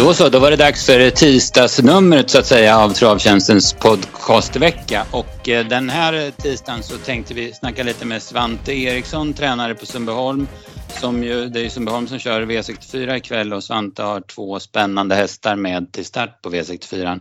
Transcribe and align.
Då 0.00 0.14
så, 0.14 0.28
då 0.28 0.38
var 0.38 0.50
det 0.50 0.56
dags 0.56 0.86
för 0.86 1.10
tisdagsnumret 1.10 2.30
så 2.30 2.38
att 2.38 2.46
säga 2.46 2.78
av 2.78 2.88
Travtjänstens 2.88 3.72
podcastvecka. 3.72 5.06
Och 5.12 5.48
eh, 5.48 5.66
den 5.66 5.88
här 5.88 6.30
tisdagen 6.30 6.82
så 6.82 6.98
tänkte 6.98 7.34
vi 7.34 7.52
snacka 7.52 7.82
lite 7.82 8.06
med 8.06 8.22
Svante 8.22 8.72
Eriksson, 8.72 9.32
tränare 9.32 9.74
på 9.74 9.86
Sundbyholm. 9.86 10.46
Som 10.88 11.22
ju, 11.24 11.46
det 11.48 11.60
är 11.60 11.62
ju 11.62 11.70
Sundbyholm 11.70 12.06
som 12.06 12.18
kör 12.18 12.42
V64 12.42 13.16
ikväll 13.16 13.52
och 13.52 13.64
Svante 13.64 14.02
har 14.02 14.20
två 14.20 14.60
spännande 14.60 15.14
hästar 15.14 15.56
med 15.56 15.92
till 15.92 16.04
start 16.04 16.42
på 16.42 16.50
V64. 16.50 17.20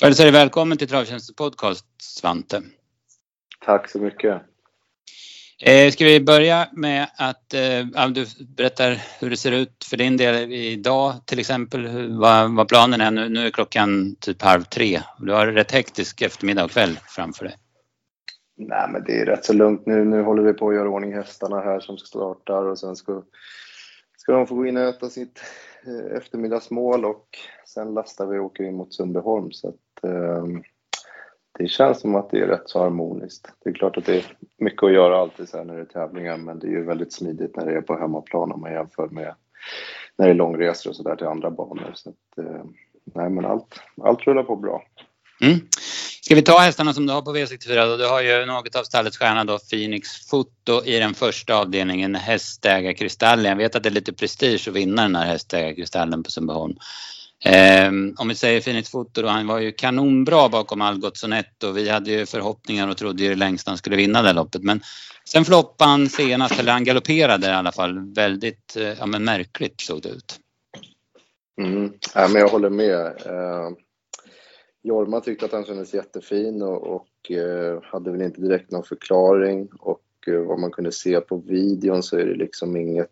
Jag 0.00 0.16
säger 0.16 0.32
välkommen 0.32 0.78
till 0.78 0.88
Travtjänstens 0.88 1.36
podcast 1.36 1.86
Svante. 2.02 2.62
Tack 3.66 3.90
så 3.90 3.98
mycket. 3.98 4.42
Eh, 5.62 5.90
ska 5.90 6.04
vi 6.04 6.20
börja 6.20 6.68
med 6.72 7.08
att 7.16 7.54
eh, 7.54 8.08
du 8.08 8.26
berättar 8.56 8.98
hur 9.20 9.30
det 9.30 9.36
ser 9.36 9.52
ut 9.52 9.84
för 9.90 9.96
din 9.96 10.16
del 10.16 10.52
idag 10.52 11.14
till 11.26 11.38
exempel, 11.38 11.86
hur, 11.86 12.18
vad, 12.18 12.56
vad 12.56 12.68
planen 12.68 13.00
är 13.00 13.10
nu. 13.10 13.28
Nu 13.28 13.46
är 13.46 13.50
klockan 13.50 14.16
typ 14.20 14.42
halv 14.42 14.62
tre. 14.62 15.00
Du 15.18 15.32
har 15.32 15.46
rätt 15.46 15.72
hektisk 15.72 16.22
eftermiddag 16.22 16.64
och 16.64 16.70
kväll 16.70 16.98
framför 17.08 17.44
dig. 17.44 17.54
Nej, 18.56 18.88
men 18.92 19.04
det 19.04 19.20
är 19.20 19.26
rätt 19.26 19.44
så 19.44 19.52
lugnt 19.52 19.86
nu. 19.86 20.04
Nu 20.04 20.22
håller 20.22 20.42
vi 20.42 20.52
på 20.52 20.68
att 20.68 20.74
göra 20.74 20.88
ordning 20.88 21.14
hästarna 21.14 21.60
här 21.60 21.80
som 21.80 21.98
startar 21.98 22.64
och 22.64 22.78
sen 22.78 22.96
ska, 22.96 23.22
ska 24.16 24.32
de 24.32 24.46
få 24.46 24.54
gå 24.54 24.66
in 24.66 24.76
och 24.76 24.82
äta 24.82 25.08
sitt 25.08 25.42
eh, 25.86 26.16
eftermiddagsmål 26.16 27.04
och 27.04 27.26
sen 27.66 27.94
lastar 27.94 28.26
vi 28.26 28.38
och 28.38 28.44
åker 28.44 28.64
in 28.64 28.76
mot 28.76 28.94
Sundbyholm. 28.94 29.52
Så 29.52 29.68
att, 29.68 30.04
eh, 30.04 30.44
det 31.60 31.68
känns 31.68 32.00
som 32.00 32.14
att 32.14 32.30
det 32.30 32.38
är 32.38 32.46
rätt 32.46 32.68
så 32.68 32.78
harmoniskt. 32.78 33.48
Det 33.64 33.70
är 33.70 33.74
klart 33.74 33.96
att 33.96 34.06
det 34.06 34.16
är 34.16 34.24
mycket 34.58 34.82
att 34.82 34.92
göra 34.92 35.20
alltid 35.20 35.48
så 35.48 35.56
här 35.56 35.64
när 35.64 35.74
det 35.74 35.80
är 35.80 35.84
tävlingar, 35.84 36.36
men 36.36 36.58
det 36.58 36.66
är 36.66 36.70
ju 36.70 36.84
väldigt 36.84 37.12
smidigt 37.12 37.56
när 37.56 37.66
det 37.66 37.76
är 37.76 37.80
på 37.80 37.98
hemmaplan 37.98 38.52
om 38.52 38.60
man 38.60 38.72
jämför 38.72 39.08
med 39.08 39.34
när 40.16 40.26
det 40.26 40.32
är 40.32 40.34
långresor 40.34 40.90
och 40.90 40.96
sådär 40.96 41.16
till 41.16 41.26
andra 41.26 41.50
banor. 41.50 41.90
Så 41.94 42.10
att, 42.10 42.46
eh, 42.46 42.64
nej, 43.14 43.30
men 43.30 43.44
allt, 43.44 43.80
allt 44.02 44.26
rullar 44.26 44.42
på 44.42 44.56
bra. 44.56 44.82
Mm. 45.40 45.58
Ska 46.22 46.34
vi 46.34 46.42
ta 46.42 46.58
hästarna 46.58 46.92
som 46.92 47.06
du 47.06 47.12
har 47.12 47.22
på 47.22 47.36
V64 47.36 47.86
då? 47.86 47.96
Du 47.96 48.08
har 48.08 48.22
ju 48.22 48.46
något 48.46 48.76
av 48.76 48.82
stallets 48.82 49.18
stjärna 49.18 49.44
då, 49.44 49.58
Phoenix 49.58 50.28
Foto 50.28 50.84
i 50.84 50.98
den 50.98 51.14
första 51.14 51.56
avdelningen, 51.56 52.14
Hästägarkristallen. 52.14 53.44
Jag 53.44 53.56
vet 53.56 53.76
att 53.76 53.82
det 53.82 53.88
är 53.88 53.90
lite 53.90 54.12
prestige 54.12 54.68
att 54.68 54.74
vinna 54.74 55.02
den 55.02 55.16
här 55.16 55.26
Hästägarkristallen 55.26 56.22
på 56.22 56.30
Sundbyholm. 56.30 56.76
Eh, 57.44 57.92
om 58.16 58.28
vi 58.28 58.34
säger 58.34 58.60
Phoenix 58.60 58.90
Foto 58.90 59.22
då, 59.22 59.28
han 59.28 59.46
var 59.46 59.58
ju 59.58 59.72
kanonbra 59.72 60.48
bakom 60.48 60.80
Algot 60.80 61.16
Sonett 61.16 61.62
och 61.62 61.76
vi 61.76 61.88
hade 61.88 62.10
ju 62.10 62.26
förhoppningar 62.26 62.88
och 62.88 62.96
trodde 62.96 63.22
ju 63.22 63.34
längst 63.34 63.68
han 63.68 63.78
skulle 63.78 63.96
vinna 63.96 64.22
det 64.22 64.32
loppet. 64.32 64.62
Men 64.62 64.80
sen 65.24 65.44
floppade 65.44 65.90
han 65.90 66.08
senast, 66.08 66.60
eller 66.60 66.72
han 66.72 66.84
galopperade 66.84 67.46
i 67.46 67.50
alla 67.50 67.72
fall, 67.72 68.14
väldigt 68.14 68.76
eh, 68.76 68.98
ja, 68.98 69.06
men 69.06 69.24
märkligt 69.24 69.80
såg 69.80 70.02
det 70.02 70.08
ut. 70.08 70.38
Mm. 71.60 71.92
Ja, 72.14 72.28
men 72.28 72.40
jag 72.40 72.48
håller 72.48 72.70
med. 72.70 73.06
Eh, 73.06 73.70
Jorma 74.82 75.20
tyckte 75.20 75.44
att 75.44 75.52
han 75.52 75.64
kändes 75.64 75.94
jättefin 75.94 76.62
och, 76.62 76.82
och 76.82 77.30
eh, 77.30 77.82
hade 77.82 78.10
väl 78.10 78.22
inte 78.22 78.40
direkt 78.40 78.70
någon 78.70 78.84
förklaring 78.84 79.68
och 79.78 80.02
eh, 80.26 80.40
vad 80.40 80.58
man 80.58 80.70
kunde 80.70 80.92
se 80.92 81.20
på 81.20 81.36
videon 81.36 82.02
så 82.02 82.18
är 82.18 82.26
det 82.26 82.34
liksom 82.34 82.76
inget 82.76 83.10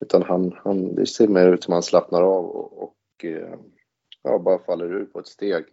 utan 0.00 0.22
han, 0.22 0.52
han, 0.64 0.94
det 0.94 1.06
ser 1.06 1.28
mer 1.28 1.52
ut 1.52 1.64
som 1.64 1.72
att 1.72 1.76
han 1.76 1.82
slappnar 1.82 2.22
av 2.22 2.44
och, 2.44 2.82
och 2.82 2.95
Eh, 3.24 3.54
ja, 4.22 4.38
bara 4.38 4.58
faller 4.58 4.92
ur 4.92 5.04
på 5.04 5.20
ett 5.20 5.26
steg. 5.26 5.64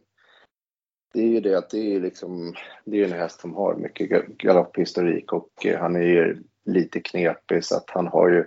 Det 1.13 1.19
är 1.19 1.27
ju 1.27 1.39
det 1.39 1.57
att 1.57 1.69
det 1.69 1.95
är 1.95 1.99
liksom, 1.99 2.53
det 2.85 3.01
är 3.01 3.05
en 3.05 3.19
häst 3.19 3.41
som 3.41 3.55
har 3.55 3.75
mycket 3.75 4.27
galopphistorik 4.27 5.33
och 5.33 5.65
eh, 5.65 5.79
han 5.79 5.95
är 5.95 6.01
ju 6.01 6.43
lite 6.65 6.99
knepig 6.99 7.65
så 7.65 7.77
att 7.77 7.89
han 7.89 8.07
har 8.07 8.29
ju 8.29 8.45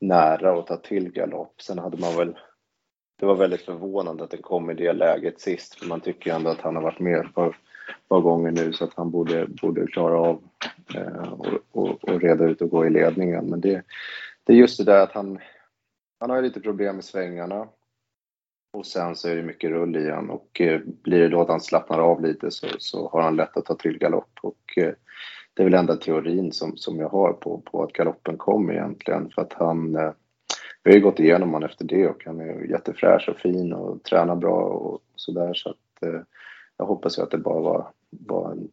nära 0.00 0.58
att 0.58 0.66
ta 0.66 0.76
till 0.76 1.12
galopp. 1.12 1.62
Sen 1.62 1.78
hade 1.78 1.96
man 1.96 2.16
väl, 2.16 2.38
det 3.20 3.26
var 3.26 3.34
väldigt 3.34 3.62
förvånande 3.62 4.24
att 4.24 4.30
den 4.30 4.42
kom 4.42 4.70
i 4.70 4.74
det 4.74 4.92
läget 4.92 5.40
sist 5.40 5.74
för 5.74 5.86
man 5.86 6.00
tycker 6.00 6.30
ju 6.30 6.36
ändå 6.36 6.50
att 6.50 6.60
han 6.60 6.76
har 6.76 6.82
varit 6.82 7.00
med 7.00 7.34
på 7.34 7.44
ett 7.46 8.08
par 8.08 8.20
gånger 8.20 8.50
nu 8.50 8.72
så 8.72 8.84
att 8.84 8.94
han 8.94 9.10
borde, 9.10 9.46
borde 9.46 9.86
klara 9.86 10.20
av 10.20 10.42
eh, 10.94 11.32
och, 11.32 11.46
och, 11.72 12.04
och, 12.04 12.20
reda 12.20 12.44
ut 12.44 12.62
och 12.62 12.70
gå 12.70 12.86
i 12.86 12.90
ledningen. 12.90 13.46
Men 13.46 13.60
det, 13.60 13.82
det 14.44 14.52
är 14.52 14.56
just 14.56 14.78
det 14.78 14.84
där 14.84 15.02
att 15.02 15.12
han, 15.12 15.38
han 16.20 16.30
har 16.30 16.42
lite 16.42 16.60
problem 16.60 16.94
med 16.94 17.04
svängarna. 17.04 17.68
Och 18.70 18.86
sen 18.86 19.16
så 19.16 19.28
är 19.28 19.36
det 19.36 19.42
mycket 19.42 19.70
rull 19.70 19.96
i 19.96 20.10
han. 20.10 20.30
Och 20.30 20.60
eh, 20.60 20.80
blir 21.02 21.18
det 21.18 21.28
då 21.28 21.40
att 21.40 21.48
han 21.48 21.60
slappnar 21.60 21.98
av 21.98 22.22
lite 22.22 22.50
så, 22.50 22.66
så 22.78 23.08
har 23.08 23.22
han 23.22 23.36
lätt 23.36 23.56
att 23.56 23.64
ta 23.64 23.74
till 23.74 23.98
galopp. 23.98 24.38
Och 24.42 24.78
eh, 24.78 24.92
det 25.54 25.62
är 25.62 25.64
väl 25.64 25.74
enda 25.74 25.96
teorin 25.96 26.52
som, 26.52 26.76
som 26.76 26.98
jag 26.98 27.08
har 27.08 27.32
på, 27.32 27.58
på 27.58 27.82
att 27.82 27.92
galoppen 27.92 28.36
kom 28.36 28.70
egentligen. 28.70 29.30
För 29.30 29.42
att 29.42 29.52
han 29.52 29.96
eh, 29.96 30.12
vi 30.82 30.90
har 30.90 30.96
ju 30.96 31.02
gått 31.02 31.20
igenom 31.20 31.52
honom 31.52 31.68
efter 31.68 31.84
det. 31.84 32.08
Och 32.08 32.22
han 32.24 32.40
är 32.40 32.70
jättefräsch 32.70 33.28
och 33.28 33.36
fin 33.36 33.72
och 33.72 34.02
tränar 34.02 34.36
bra 34.36 34.60
och 34.60 35.02
sådär. 35.16 35.54
Så 35.54 35.70
att 35.70 36.24
jag 36.76 36.86
hoppas 36.86 37.18
ju 37.18 37.22
att 37.22 37.30
det 37.30 37.38
bara 37.38 37.60
var, 37.60 37.90
var 38.10 38.52
en 38.52 38.68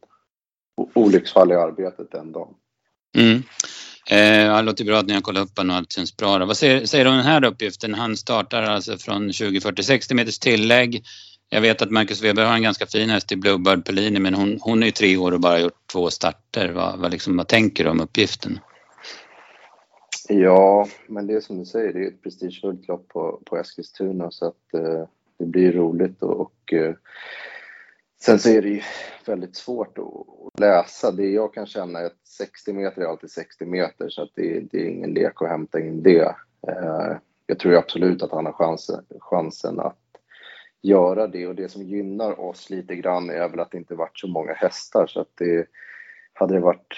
olycksfall 0.94 1.52
i 1.52 1.54
arbetet 1.54 2.10
den 2.10 2.32
dagen. 2.32 2.54
Mm. 3.18 3.42
Eh, 4.10 4.56
det 4.56 4.62
låter 4.62 4.84
bra 4.84 4.98
att 4.98 5.06
ni 5.06 5.14
har 5.14 5.20
kollat 5.20 5.42
upp 5.42 5.58
honom 5.58 5.70
och 5.70 5.76
allt 5.76 5.92
känns 5.92 6.16
bra. 6.16 6.46
Vad 6.46 6.56
säger, 6.56 6.86
säger 6.86 7.04
du 7.04 7.10
om 7.10 7.16
den 7.16 7.26
här 7.26 7.44
uppgiften? 7.44 7.94
Han 7.94 8.16
startar 8.16 8.62
alltså 8.62 8.98
från 8.98 9.22
2040, 9.22 9.82
60 9.82 10.14
meters 10.14 10.38
tillägg. 10.38 11.04
Jag 11.48 11.60
vet 11.60 11.82
att 11.82 11.90
Marcus 11.90 12.22
Weber 12.22 12.44
har 12.44 12.54
en 12.54 12.62
ganska 12.62 12.86
fin 12.86 13.10
häst 13.10 13.32
i 13.32 13.36
Bluebird 13.36 13.84
Pellini 13.84 14.18
men 14.20 14.34
hon, 14.34 14.58
hon 14.60 14.82
är 14.82 14.86
ju 14.86 14.92
tre 14.92 15.16
år 15.16 15.32
och 15.32 15.40
bara 15.40 15.60
gjort 15.60 15.92
två 15.92 16.10
starter. 16.10 16.72
Vad, 16.72 16.98
vad, 16.98 17.10
liksom, 17.10 17.36
vad 17.36 17.48
tänker 17.48 17.84
du 17.84 17.90
om 17.90 18.00
uppgiften? 18.00 18.58
Ja, 20.28 20.88
men 21.06 21.26
det 21.26 21.34
är 21.34 21.40
som 21.40 21.58
du 21.58 21.64
säger, 21.64 21.92
det 21.92 21.98
är 21.98 22.08
ett 22.08 22.22
prestigefullt 22.22 22.88
lopp 22.88 23.08
på, 23.08 23.40
på 23.44 23.56
Eskilstuna 23.56 24.30
så 24.30 24.46
att 24.46 24.74
eh, 24.74 25.08
det 25.38 25.46
blir 25.46 25.72
roligt 25.72 26.22
och, 26.22 26.40
och 26.40 26.72
eh, 26.72 26.94
Sen 28.20 28.38
så 28.38 28.48
är 28.48 28.62
det 28.62 28.68
ju 28.68 28.82
väldigt 29.26 29.56
svårt 29.56 29.98
att 29.98 30.04
läsa. 30.60 31.10
Det 31.10 31.30
jag 31.30 31.54
kan 31.54 31.66
känna 31.66 31.98
är 31.98 32.04
att 32.04 32.26
60 32.26 32.72
meter 32.72 33.02
är 33.02 33.06
alltid 33.06 33.30
60 33.30 33.64
meter 33.64 34.08
så 34.08 34.22
att 34.22 34.30
det, 34.34 34.60
det 34.60 34.78
är 34.78 34.88
ingen 34.88 35.10
lek 35.10 35.42
att 35.42 35.48
hämta 35.48 35.80
in 35.80 36.02
det. 36.02 36.34
Eh, 36.68 37.16
jag 37.46 37.58
tror 37.58 37.74
absolut 37.74 38.22
att 38.22 38.30
han 38.30 38.46
har 38.46 38.52
chansen, 38.52 39.04
chansen 39.20 39.80
att 39.80 39.98
göra 40.82 41.26
det 41.26 41.46
och 41.46 41.54
det 41.54 41.68
som 41.68 41.82
gynnar 41.82 42.40
oss 42.40 42.70
lite 42.70 42.96
grann 42.96 43.30
är 43.30 43.48
väl 43.48 43.60
att 43.60 43.70
det 43.70 43.78
inte 43.78 43.94
varit 43.94 44.18
så 44.18 44.28
många 44.28 44.52
hästar 44.52 45.06
så 45.06 45.20
att 45.20 45.30
det 45.34 45.66
hade 46.32 46.54
det 46.54 46.60
varit 46.60 46.94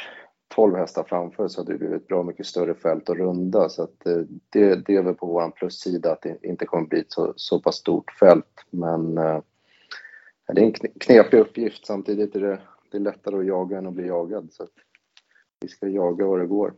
12 0.49 0.77
hästar 0.77 1.05
framför 1.09 1.49
så 1.49 1.61
hade 1.61 1.73
det 1.73 1.79
blivit 1.79 2.07
bra 2.07 2.23
mycket 2.23 2.47
större 2.47 2.75
fält 2.75 3.11
att 3.11 3.17
runda 3.17 3.69
så 3.69 3.83
att 3.83 4.07
eh, 4.07 4.21
det, 4.51 4.87
det 4.87 4.97
är 4.97 5.03
väl 5.03 5.15
på 5.15 5.27
våran 5.27 5.53
plussida 5.53 6.13
att 6.13 6.23
det 6.23 6.37
inte 6.43 6.67
kommer 6.67 6.87
bli 6.87 7.01
ett 7.01 7.13
så, 7.13 7.33
så 7.37 7.61
pass 7.61 7.77
stort 7.77 8.11
fält 8.11 8.65
men 8.71 9.19
eh, 9.19 9.41
det 10.53 10.61
är 10.61 10.65
en 10.65 10.73
knepig 11.01 11.39
uppgift. 11.39 11.87
Samtidigt 11.87 12.37
är 12.37 12.41
det, 12.41 12.59
det 12.91 12.99
är 12.99 13.01
lättare 13.01 13.39
att 13.39 13.47
jaga 13.47 13.79
än 13.79 13.87
att 13.87 13.95
bli 13.95 14.07
jagad. 14.07 14.49
Så 14.53 14.67
vi 15.61 15.69
ska 15.69 15.89
jaga 15.89 16.27
vad 16.27 16.41
det 16.41 16.47
går. 16.47 16.75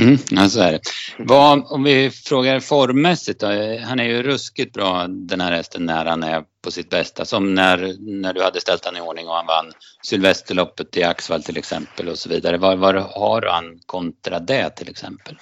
Mm, 0.00 0.16
ja, 0.30 0.48
så 0.48 0.60
är 0.60 0.72
det. 0.72 0.80
Vad, 1.18 1.64
om 1.70 1.84
vi 1.84 2.10
frågar 2.10 2.60
formmässigt 2.60 3.40
då, 3.40 3.46
Han 3.84 4.00
är 4.00 4.04
ju 4.04 4.22
ruskigt 4.22 4.72
bra 4.72 5.06
den 5.08 5.40
här 5.40 5.52
hästen 5.52 5.86
när 5.86 6.04
han 6.04 6.22
är 6.22 6.44
på 6.64 6.70
sitt 6.70 6.90
bästa. 6.90 7.24
Som 7.24 7.54
när, 7.54 7.94
när 8.00 8.32
du 8.32 8.42
hade 8.42 8.60
ställt 8.60 8.84
han 8.84 8.96
i 8.96 9.00
ordning 9.00 9.28
och 9.28 9.34
han 9.34 9.46
vann 9.46 9.72
Sylvesterloppet 10.02 10.96
i 10.96 11.02
Axvall 11.02 11.42
till 11.42 11.56
exempel 11.56 12.08
och 12.08 12.18
så 12.18 12.28
vidare. 12.28 12.56
Vad, 12.56 12.78
vad 12.78 12.94
har 12.94 13.42
han 13.42 13.78
kontra 13.86 14.40
det 14.40 14.70
till 14.70 14.88
exempel? 14.88 15.38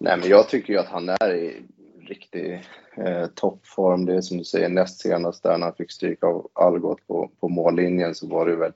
Nej 0.00 0.16
men 0.16 0.28
jag 0.28 0.48
tycker 0.48 0.72
ju 0.72 0.78
att 0.78 0.88
han 0.88 1.08
är 1.08 1.34
i 1.34 1.62
riktig 2.08 2.64
eh, 2.96 3.26
toppform. 3.26 4.06
Det 4.06 4.14
är 4.14 4.20
som 4.20 4.38
du 4.38 4.44
säger 4.44 4.68
näst 4.68 5.00
senast 5.00 5.42
där 5.42 5.58
när 5.58 5.66
han 5.66 5.74
fick 5.74 5.92
stryk 5.92 6.24
av 6.24 6.50
Algot 6.52 7.06
på, 7.06 7.30
på 7.40 7.48
mållinjen 7.48 8.14
så 8.14 8.26
var 8.26 8.46
det 8.46 8.56
väl 8.56 8.72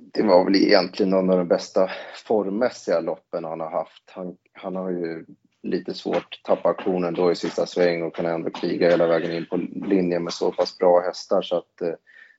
det 0.00 0.22
var 0.22 0.44
väl 0.44 0.56
egentligen 0.56 1.10
någon 1.10 1.30
av 1.30 1.38
de 1.38 1.48
bästa 1.48 1.90
formmässiga 2.26 3.00
loppen 3.00 3.44
han 3.44 3.60
har 3.60 3.70
haft. 3.70 4.10
Han, 4.10 4.36
han 4.52 4.76
har 4.76 4.90
ju 4.90 5.24
lite 5.62 5.94
svårt 5.94 6.40
tappa 6.44 6.68
aktionen 6.68 7.14
då 7.14 7.32
i 7.32 7.36
sista 7.36 7.66
sväng 7.66 8.02
och 8.02 8.14
kan 8.14 8.26
ändå 8.26 8.50
kriga 8.50 8.90
hela 8.90 9.06
vägen 9.06 9.32
in 9.32 9.46
på 9.46 9.56
linjen 9.88 10.24
med 10.24 10.32
så 10.32 10.52
pass 10.52 10.78
bra 10.78 11.00
hästar 11.00 11.42
så 11.42 11.56
att 11.56 11.82
eh, 11.82 11.94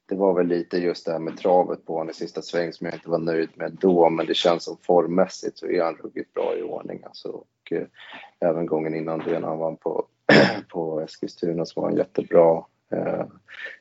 det 0.08 0.16
var 0.16 0.34
väl 0.34 0.48
lite 0.48 0.78
just 0.78 1.06
det 1.06 1.12
här 1.12 1.20
med 1.20 1.38
travet 1.38 1.86
på 1.86 1.94
honom 1.94 2.10
i 2.10 2.14
sista 2.14 2.42
sväng 2.42 2.74
som 2.74 2.86
jag 2.86 2.94
inte 2.96 3.10
var 3.10 3.20
nöjd 3.20 3.50
med 3.56 3.78
då, 3.82 4.10
men 4.10 4.26
det 4.26 4.34
känns 4.34 4.64
som 4.64 4.78
formmässigt 4.82 5.58
så 5.58 5.68
är 5.68 5.84
han 5.84 5.96
ruggigt 5.96 6.34
bra 6.34 6.58
i 6.58 6.62
ordning 6.62 7.04
alltså. 7.04 7.30
Och 7.30 7.72
eh, 7.72 7.88
även 8.40 8.66
gången 8.66 8.96
innan 8.96 9.20
det 9.20 9.40
när 9.40 9.48
han 9.48 9.58
vann 9.58 9.78
på, 9.78 10.06
på 10.70 11.02
Eskilstuna 11.02 11.66
så 11.66 11.82
var 11.82 11.90
han 11.90 11.98
jättebra. 11.98 12.64
Eh, 12.92 13.26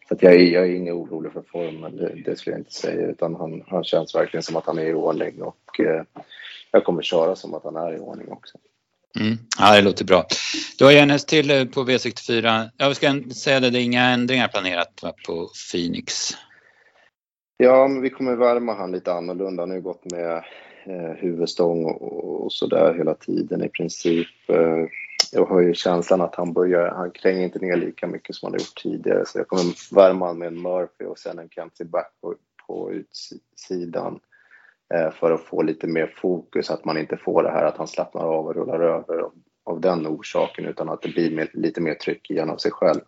så 0.09 0.17
jag, 0.21 0.35
är, 0.35 0.39
jag 0.39 0.65
är 0.65 0.75
ingen 0.75 0.95
orolig 0.95 1.33
för 1.33 1.43
formen, 1.53 1.97
det, 1.97 2.15
det 2.25 2.37
skulle 2.37 2.55
jag 2.55 2.61
inte 2.61 2.75
säga, 2.75 3.06
utan 3.06 3.35
han, 3.35 3.62
han 3.67 3.85
känns 3.85 4.15
verkligen 4.15 4.43
som 4.43 4.56
att 4.56 4.67
han 4.67 4.79
är 4.79 4.87
i 4.87 4.95
ordning 4.95 5.43
och 5.43 5.81
eh, 5.81 6.03
jag 6.71 6.85
kommer 6.85 7.03
köra 7.03 7.37
som 7.37 7.55
att 7.55 7.65
han 7.65 7.77
är 7.77 7.95
i 7.95 7.99
ordning 7.99 8.29
också. 8.29 8.59
Mm. 9.21 9.39
Ja, 9.59 9.77
det 9.77 9.83
låter 9.83 10.05
bra. 10.05 10.27
Du 10.79 10.85
har 10.85 10.93
ju 10.93 10.99
häst 10.99 11.29
till 11.29 11.51
eh, 11.51 11.65
på 11.65 11.85
V64. 11.85 12.71
Jag 12.77 12.97
ska 12.97 13.21
säga 13.35 13.61
det, 13.61 13.71
det 13.71 13.79
är 13.79 13.85
inga 13.85 14.03
ändringar 14.03 14.49
planerat 14.49 15.01
på 15.27 15.49
Phoenix. 15.73 16.31
Ja, 17.57 17.89
men 17.89 18.03
vi 18.03 18.11
kommer 18.11 18.37
värma 18.37 18.75
han 18.75 18.93
lite 18.93 19.12
annorlunda. 19.12 19.62
Han 19.62 19.71
har 19.71 19.77
ju 19.77 19.83
gått 19.83 20.12
med 20.12 20.45
eh, 20.87 21.17
huvudstång 21.17 21.85
och, 21.85 22.45
och 22.45 22.53
sådär 22.53 22.95
hela 22.95 23.15
tiden 23.15 23.65
i 23.65 23.69
princip. 23.69 24.29
Eh, 24.49 24.87
jag 25.35 25.45
har 25.45 25.61
ju 25.61 25.75
känslan 25.75 26.21
att 26.21 26.35
han 26.35 26.53
börjar, 26.53 26.91
han 26.91 27.11
kränger 27.11 27.43
inte 27.43 27.59
ner 27.59 27.77
lika 27.77 28.07
mycket 28.07 28.37
som 28.37 28.47
han 28.47 28.53
har 28.53 28.59
gjort 28.59 28.83
tidigare 28.83 29.27
så 29.27 29.39
jag 29.39 29.49
kommer 29.49 29.95
värma 29.95 30.33
med 30.33 30.49
en 30.49 30.63
Murphy 30.63 31.05
och 31.05 31.19
sen 31.19 31.39
en 31.39 31.49
Kenzie 31.49 31.87
back 31.87 32.13
på, 32.21 32.35
på 32.67 32.93
utsidan 32.93 34.21
eh, 34.95 35.11
för 35.11 35.31
att 35.31 35.45
få 35.45 35.63
lite 35.63 35.87
mer 35.87 36.15
fokus, 36.17 36.71
att 36.71 36.85
man 36.85 36.99
inte 36.99 37.17
får 37.17 37.43
det 37.43 37.51
här 37.51 37.65
att 37.65 37.77
han 37.77 37.89
slappnar 37.89 38.23
av 38.23 38.47
och 38.47 38.55
rullar 38.55 38.81
över 38.81 39.19
av, 39.19 39.33
av 39.65 39.81
den 39.81 40.07
orsaken 40.07 40.65
utan 40.65 40.89
att 40.89 41.03
det 41.03 41.09
blir 41.09 41.31
med, 41.31 41.49
lite 41.53 41.81
mer 41.81 41.95
tryck 41.95 42.31
genom 42.31 42.59
sig 42.59 42.71
själv. 42.71 43.01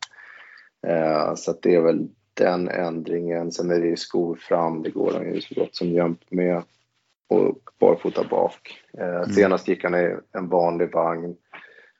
Eh, 0.86 1.34
så 1.34 1.54
det 1.62 1.74
är 1.74 1.80
väl 1.80 2.08
den 2.34 2.68
ändringen. 2.68 3.52
Sen 3.52 3.70
är 3.70 3.80
det 3.80 3.86
ju 3.86 3.96
skor 3.96 4.36
fram, 4.36 4.82
det 4.82 4.90
går 4.90 5.12
han 5.12 5.34
ju 5.34 5.40
så 5.40 5.54
gott 5.54 5.76
som 5.76 5.88
jämt 5.88 6.30
med 6.30 6.62
och 7.28 7.58
barfota 7.80 8.24
bak. 8.30 8.84
Eh, 8.98 9.16
mm. 9.16 9.30
Senast 9.30 9.68
gick 9.68 9.84
han 9.84 9.94
i 9.94 10.16
en 10.32 10.48
vanlig 10.48 10.92
vagn 10.92 11.36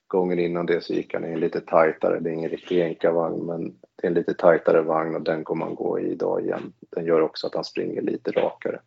gången 0.08 0.38
innan 0.38 0.66
det 0.66 0.84
så 0.84 0.92
gick 0.92 1.14
han 1.14 1.24
i 1.24 1.32
en 1.32 1.40
lite 1.40 1.60
tajtare, 1.60 2.20
det 2.20 2.30
är 2.30 2.34
ingen 2.34 2.50
riktig 2.50 2.82
enkavagn 2.82 3.46
men 3.46 3.64
det 3.96 4.06
är 4.06 4.06
en 4.06 4.14
lite 4.14 4.34
tajtare 4.34 4.82
vagn 4.82 5.14
och 5.14 5.22
den 5.22 5.44
kommer 5.44 5.64
han 5.64 5.74
gå 5.74 6.00
i 6.00 6.12
idag 6.12 6.44
igen. 6.44 6.72
Den 6.90 7.04
gör 7.04 7.20
också 7.20 7.46
att 7.46 7.54
han 7.54 7.64
springer 7.64 8.02
lite 8.02 8.30
rakare. 8.30 8.80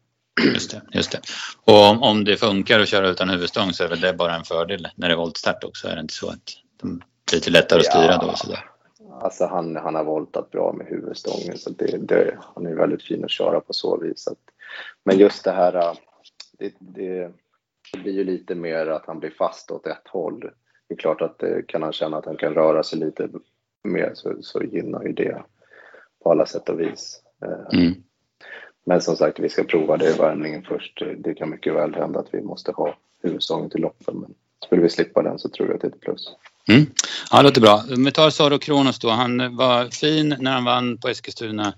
Just 0.46 0.72
det, 0.72 0.82
just 0.92 1.12
det. 1.12 1.20
Och 1.66 1.90
om, 1.90 2.04
om 2.04 2.24
det 2.24 2.38
funkar 2.38 2.80
att 2.80 2.88
köra 2.88 3.10
utan 3.10 3.30
huvudstång 3.30 3.74
så 3.74 3.84
är 3.84 3.88
väl 3.88 4.00
det 4.00 4.14
bara 4.14 4.36
en 4.36 4.44
fördel 4.44 4.88
när 4.96 5.08
det 5.08 5.14
är 5.14 5.18
voltstart 5.18 5.64
också? 5.64 5.88
Är 5.88 5.96
det 5.96 6.02
inte 6.02 6.14
så 6.14 6.30
att 6.30 6.54
de 6.82 7.02
blir 7.30 7.36
lite 7.36 7.52
lättare 7.52 7.80
att 7.80 7.86
styra 7.86 8.12
ja, 8.12 8.18
då? 8.18 8.36
Sådär? 8.36 8.70
Alltså 9.22 9.46
han, 9.46 9.76
han 9.76 9.96
har 9.96 10.04
voltat 10.04 10.52
bra 10.52 10.74
med 10.74 10.88
huvudstången 10.88 11.58
så 11.58 11.70
det, 11.70 11.98
det, 11.98 12.38
han 12.56 12.66
är 12.66 12.76
väldigt 12.76 13.04
fin 13.04 13.24
att 13.24 13.32
köra 13.32 13.60
på 13.60 13.74
så 13.74 13.98
vis. 13.98 14.28
Att, 14.28 14.38
men 15.04 15.18
just 15.18 15.44
det 15.44 15.52
här, 15.52 15.98
det, 16.60 16.74
det, 16.80 17.32
det 17.94 18.00
blir 18.00 18.14
ju 18.14 18.24
lite 18.24 18.56
mer 18.56 18.88
att 18.88 19.06
han 19.06 19.20
blir 19.20 19.34
fast 19.38 19.72
åt 19.72 19.88
ett 19.88 20.08
håll 20.08 20.52
det 20.90 20.96
är 20.96 20.98
klart 20.98 21.22
att 21.22 21.40
det, 21.40 21.68
kan 21.68 21.84
han 21.84 21.94
känna 21.94 22.18
att 22.18 22.26
han 22.26 22.38
kan 22.38 22.54
röra 22.54 22.84
sig 22.84 23.00
lite 23.00 23.30
mer 23.84 24.12
så, 24.14 24.36
så 24.42 24.64
gynnar 24.64 25.04
ju 25.04 25.14
det 25.14 25.44
på 26.24 26.32
alla 26.32 26.46
sätt 26.46 26.70
och 26.70 26.80
vis. 26.80 27.22
Eh, 27.46 27.80
mm. 27.80 27.94
Men 28.86 29.02
som 29.02 29.16
sagt, 29.16 29.40
vi 29.40 29.50
ska 29.50 29.64
prova 29.64 29.98
det 29.98 30.10
i 30.10 30.18
värmningen 30.18 30.64
först. 30.64 31.02
Det 31.18 31.34
kan 31.34 31.50
mycket 31.50 31.74
väl 31.74 31.96
hända 31.96 32.20
att 32.20 32.34
vi 32.34 32.42
måste 32.42 32.72
ha 32.72 32.98
huvudstången 33.24 33.70
till 33.70 33.82
loppen. 33.82 34.18
Men 34.18 34.34
skulle 34.66 34.82
vi 34.82 34.90
slippa 34.90 35.22
den 35.22 35.40
så 35.40 35.50
tror 35.50 35.68
jag 35.68 35.76
att 35.76 35.82
det 35.82 35.88
är 35.88 35.92
ett 35.92 36.02
plus. 36.02 36.30
Mm. 36.68 36.86
Ja, 37.32 37.38
det 37.38 37.44
låter 37.44 37.62
bra. 37.62 37.84
Om 37.96 38.06
vi 38.06 38.12
tar 38.12 38.30
Saro 38.30 38.58
Kronos 38.58 39.00
då. 39.00 39.10
Han 39.10 39.56
var 39.56 39.86
fin 39.86 40.36
när 40.40 40.52
han 40.52 40.66
vann 40.66 40.98
på 40.98 41.08
Eskilstuna 41.08 41.74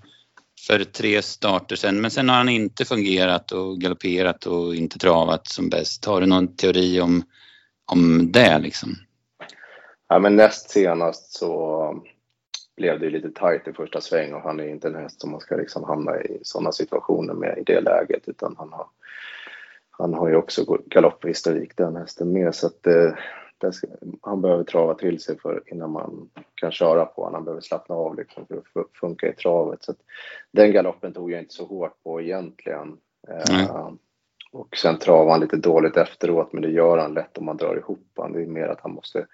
för 0.66 0.84
tre 0.84 1.22
starter 1.22 1.76
sen. 1.76 2.00
Men 2.00 2.10
sen 2.10 2.28
har 2.28 2.36
han 2.36 2.48
inte 2.48 2.84
fungerat 2.84 3.52
och 3.52 3.80
galopperat 3.80 4.46
och 4.46 4.74
inte 4.74 4.98
travat 4.98 5.48
som 5.48 5.68
bäst. 5.68 6.04
Har 6.04 6.20
du 6.20 6.26
någon 6.26 6.56
teori 6.56 7.00
om 7.00 7.22
om 7.92 8.32
det 8.32 8.58
liksom? 8.58 8.90
Ja, 10.08 10.18
men 10.18 10.36
näst 10.36 10.70
senast 10.70 11.32
så 11.32 12.02
blev 12.76 13.00
det 13.00 13.10
lite 13.10 13.30
tajt 13.30 13.68
i 13.68 13.72
första 13.72 14.00
sväng 14.00 14.34
och 14.34 14.40
han 14.40 14.60
är 14.60 14.68
inte 14.68 14.88
en 14.88 14.94
häst 14.94 15.20
som 15.20 15.30
man 15.30 15.40
ska 15.40 15.56
liksom 15.56 15.84
hamna 15.84 16.20
i 16.20 16.38
sådana 16.42 16.72
situationer 16.72 17.34
med 17.34 17.58
i 17.58 17.62
det 17.62 17.80
läget 17.80 18.28
utan 18.28 18.54
han 18.58 18.72
har, 18.72 18.86
han 19.90 20.14
har 20.14 20.28
ju 20.28 20.36
också 20.36 20.78
galopphistorik 20.86 21.76
den 21.76 21.96
hästen 21.96 22.32
med 22.32 22.54
så 22.54 22.66
att 22.66 22.86
eh, 22.86 23.12
ska, 23.70 23.86
han 24.22 24.40
behöver 24.40 24.64
trava 24.64 24.94
till 24.94 25.20
sig 25.20 25.38
för 25.38 25.62
innan 25.66 25.90
man 25.90 26.30
kan 26.54 26.72
köra 26.72 27.06
på 27.06 27.22
honom. 27.22 27.34
Han 27.34 27.44
behöver 27.44 27.60
slappna 27.60 27.94
av 27.94 28.16
liksom 28.16 28.46
för 28.46 28.80
att 28.80 28.86
funka 29.00 29.28
i 29.28 29.32
travet. 29.32 29.84
Så 29.84 29.90
att, 29.90 29.98
den 30.50 30.72
galoppen 30.72 31.12
tog 31.12 31.30
jag 31.30 31.40
inte 31.40 31.54
så 31.54 31.64
hårt 31.64 32.02
på 32.02 32.20
egentligen. 32.20 32.98
Eh, 33.28 33.90
och 34.52 34.76
sen 34.76 34.98
travar 34.98 35.30
han 35.30 35.40
lite 35.40 35.56
dåligt 35.56 35.96
efteråt, 35.96 36.52
men 36.52 36.62
det 36.62 36.70
gör 36.70 36.98
han 36.98 37.14
lätt 37.14 37.38
om 37.38 37.44
man 37.44 37.56
drar 37.56 37.76
ihop 37.76 38.08
han. 38.16 38.32
Det 38.32 38.42
är 38.42 38.46
mer 38.46 38.68
att 38.68 38.80
han 38.80 38.94
måste 38.94 39.26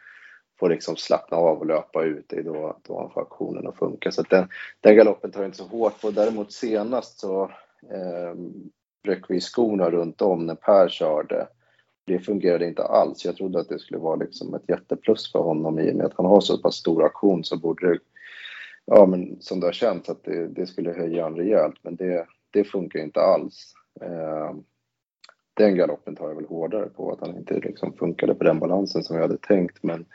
få 0.59 0.69
liksom 0.69 0.97
slappna 0.97 1.37
av 1.37 1.59
och 1.59 1.67
löpa 1.67 2.05
ut. 2.05 2.25
Det 2.29 2.37
är 2.37 2.43
då, 2.43 2.77
då 2.83 3.01
han 3.01 3.11
får 3.11 3.21
aktionen 3.21 3.67
att 3.67 3.79
funka. 3.79 4.11
Så 4.11 4.23
den, 4.23 4.49
den 4.81 4.97
galoppen 4.97 5.31
tar 5.31 5.41
jag 5.41 5.49
inte 5.49 5.59
så 5.59 5.65
hårt 5.65 6.01
på. 6.01 6.11
Däremot 6.11 6.53
senast 6.53 7.21
så 7.21 7.43
eh, 7.91 8.35
ryckte 9.03 9.33
vi 9.33 9.41
skorna 9.41 9.91
runt 9.91 10.23
om 10.23 10.47
när 10.47 10.55
Per 10.55 10.89
körde. 10.89 11.47
Det 12.05 12.19
fungerade 12.19 12.67
inte 12.67 12.83
alls. 12.83 13.25
Jag 13.25 13.37
trodde 13.37 13.61
att 13.61 13.69
det 13.69 13.79
skulle 13.79 13.99
vara 13.99 14.17
liksom 14.17 14.55
ett 14.55 14.69
jätteplus 14.69 15.33
för 15.33 15.39
honom 15.39 15.79
i 15.79 15.93
och 15.93 15.97
med 15.97 16.07
att 16.07 16.17
han 16.17 16.27
har 16.27 16.41
så 16.41 16.59
pass 16.59 16.75
stor 16.75 17.05
aktion 17.05 17.45
så 17.45 17.57
borde 17.57 17.89
det, 17.89 17.99
ja 18.85 19.07
men 19.07 19.37
som 19.41 19.61
det 19.61 19.67
har 19.67 19.73
känts 19.73 20.09
att 20.09 20.25
det, 20.25 20.49
det 20.49 20.67
skulle 20.67 20.93
höja 20.93 21.23
honom 21.23 21.39
rejält. 21.39 21.77
Men 21.83 21.97
det, 21.97 22.27
det 22.51 22.65
funkar 22.65 23.01
inte 23.01 23.21
alls. 23.21 23.75
Eh, 24.01 24.55
den 25.59 25.75
galoppen 25.75 26.17
tar 26.17 26.29
jag 26.29 26.35
väl 26.35 26.47
hårdare 26.47 26.89
på, 26.89 27.13
att 27.13 27.21
han 27.21 27.37
inte 27.37 27.55
liksom 27.55 27.93
funkade 27.93 28.35
på 28.35 28.45
den 28.45 28.59
balansen 28.59 29.03
som 29.03 29.17
jag 29.17 29.23
hade 29.23 29.39
tänkt. 29.39 29.83
Men 29.83 30.07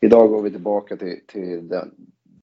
idag 0.00 0.28
går 0.28 0.42
vi 0.42 0.50
tillbaka 0.50 0.96
till, 0.96 1.20
till 1.26 1.68
den, 1.68 1.90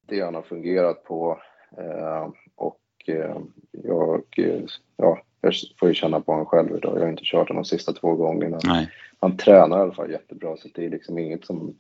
det 0.06 0.22
han 0.22 0.36
har 0.36 0.42
fungerat 0.42 1.04
på. 1.04 1.40
Eh, 1.78 2.30
och 2.56 2.80
eh, 3.08 3.38
jag, 3.72 4.24
ja, 4.98 5.22
jag 5.42 5.54
får 5.80 5.88
ju 5.88 5.94
känna 5.94 6.22
på 6.22 6.32
honom 6.32 6.46
själv 6.46 6.76
idag. 6.76 6.96
Jag 6.96 7.02
har 7.02 7.10
inte 7.10 7.24
kört 7.26 7.48
honom 7.48 7.64
de 7.64 7.70
sista 7.70 7.94
två 7.94 8.16
gångerna. 8.16 8.60
Nej. 8.64 8.90
Han 9.20 9.38
tränar 9.38 9.78
i 9.78 9.82
alla 9.82 9.94
fall 9.94 10.12
jättebra, 10.12 10.58
så 10.58 10.68
det 10.76 10.86
är 10.86 10.90
liksom 10.90 11.18
inget 11.18 11.46
som 11.46 11.76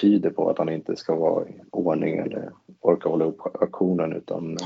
tyder 0.00 0.30
på 0.30 0.50
att 0.50 0.58
han 0.58 0.68
inte 0.68 0.96
ska 0.96 1.14
vara 1.14 1.48
i 1.48 1.60
ordning 1.70 2.18
eller 2.18 2.52
orka 2.80 3.08
hålla 3.08 3.24
upp 3.24 3.62
aktionen. 3.62 4.12
Utan, 4.12 4.56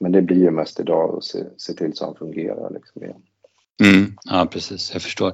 men 0.00 0.12
det 0.12 0.22
blir 0.22 0.40
ju 0.42 0.50
mest 0.50 0.80
idag 0.80 1.16
att 1.16 1.24
se, 1.24 1.38
se 1.56 1.72
till 1.72 1.96
så 1.96 2.04
han 2.04 2.14
fungerar 2.14 2.70
liksom 2.70 3.04
igen. 3.04 3.22
Mm, 3.82 4.16
ja 4.24 4.46
precis, 4.46 4.92
jag 4.92 5.02
förstår. 5.02 5.32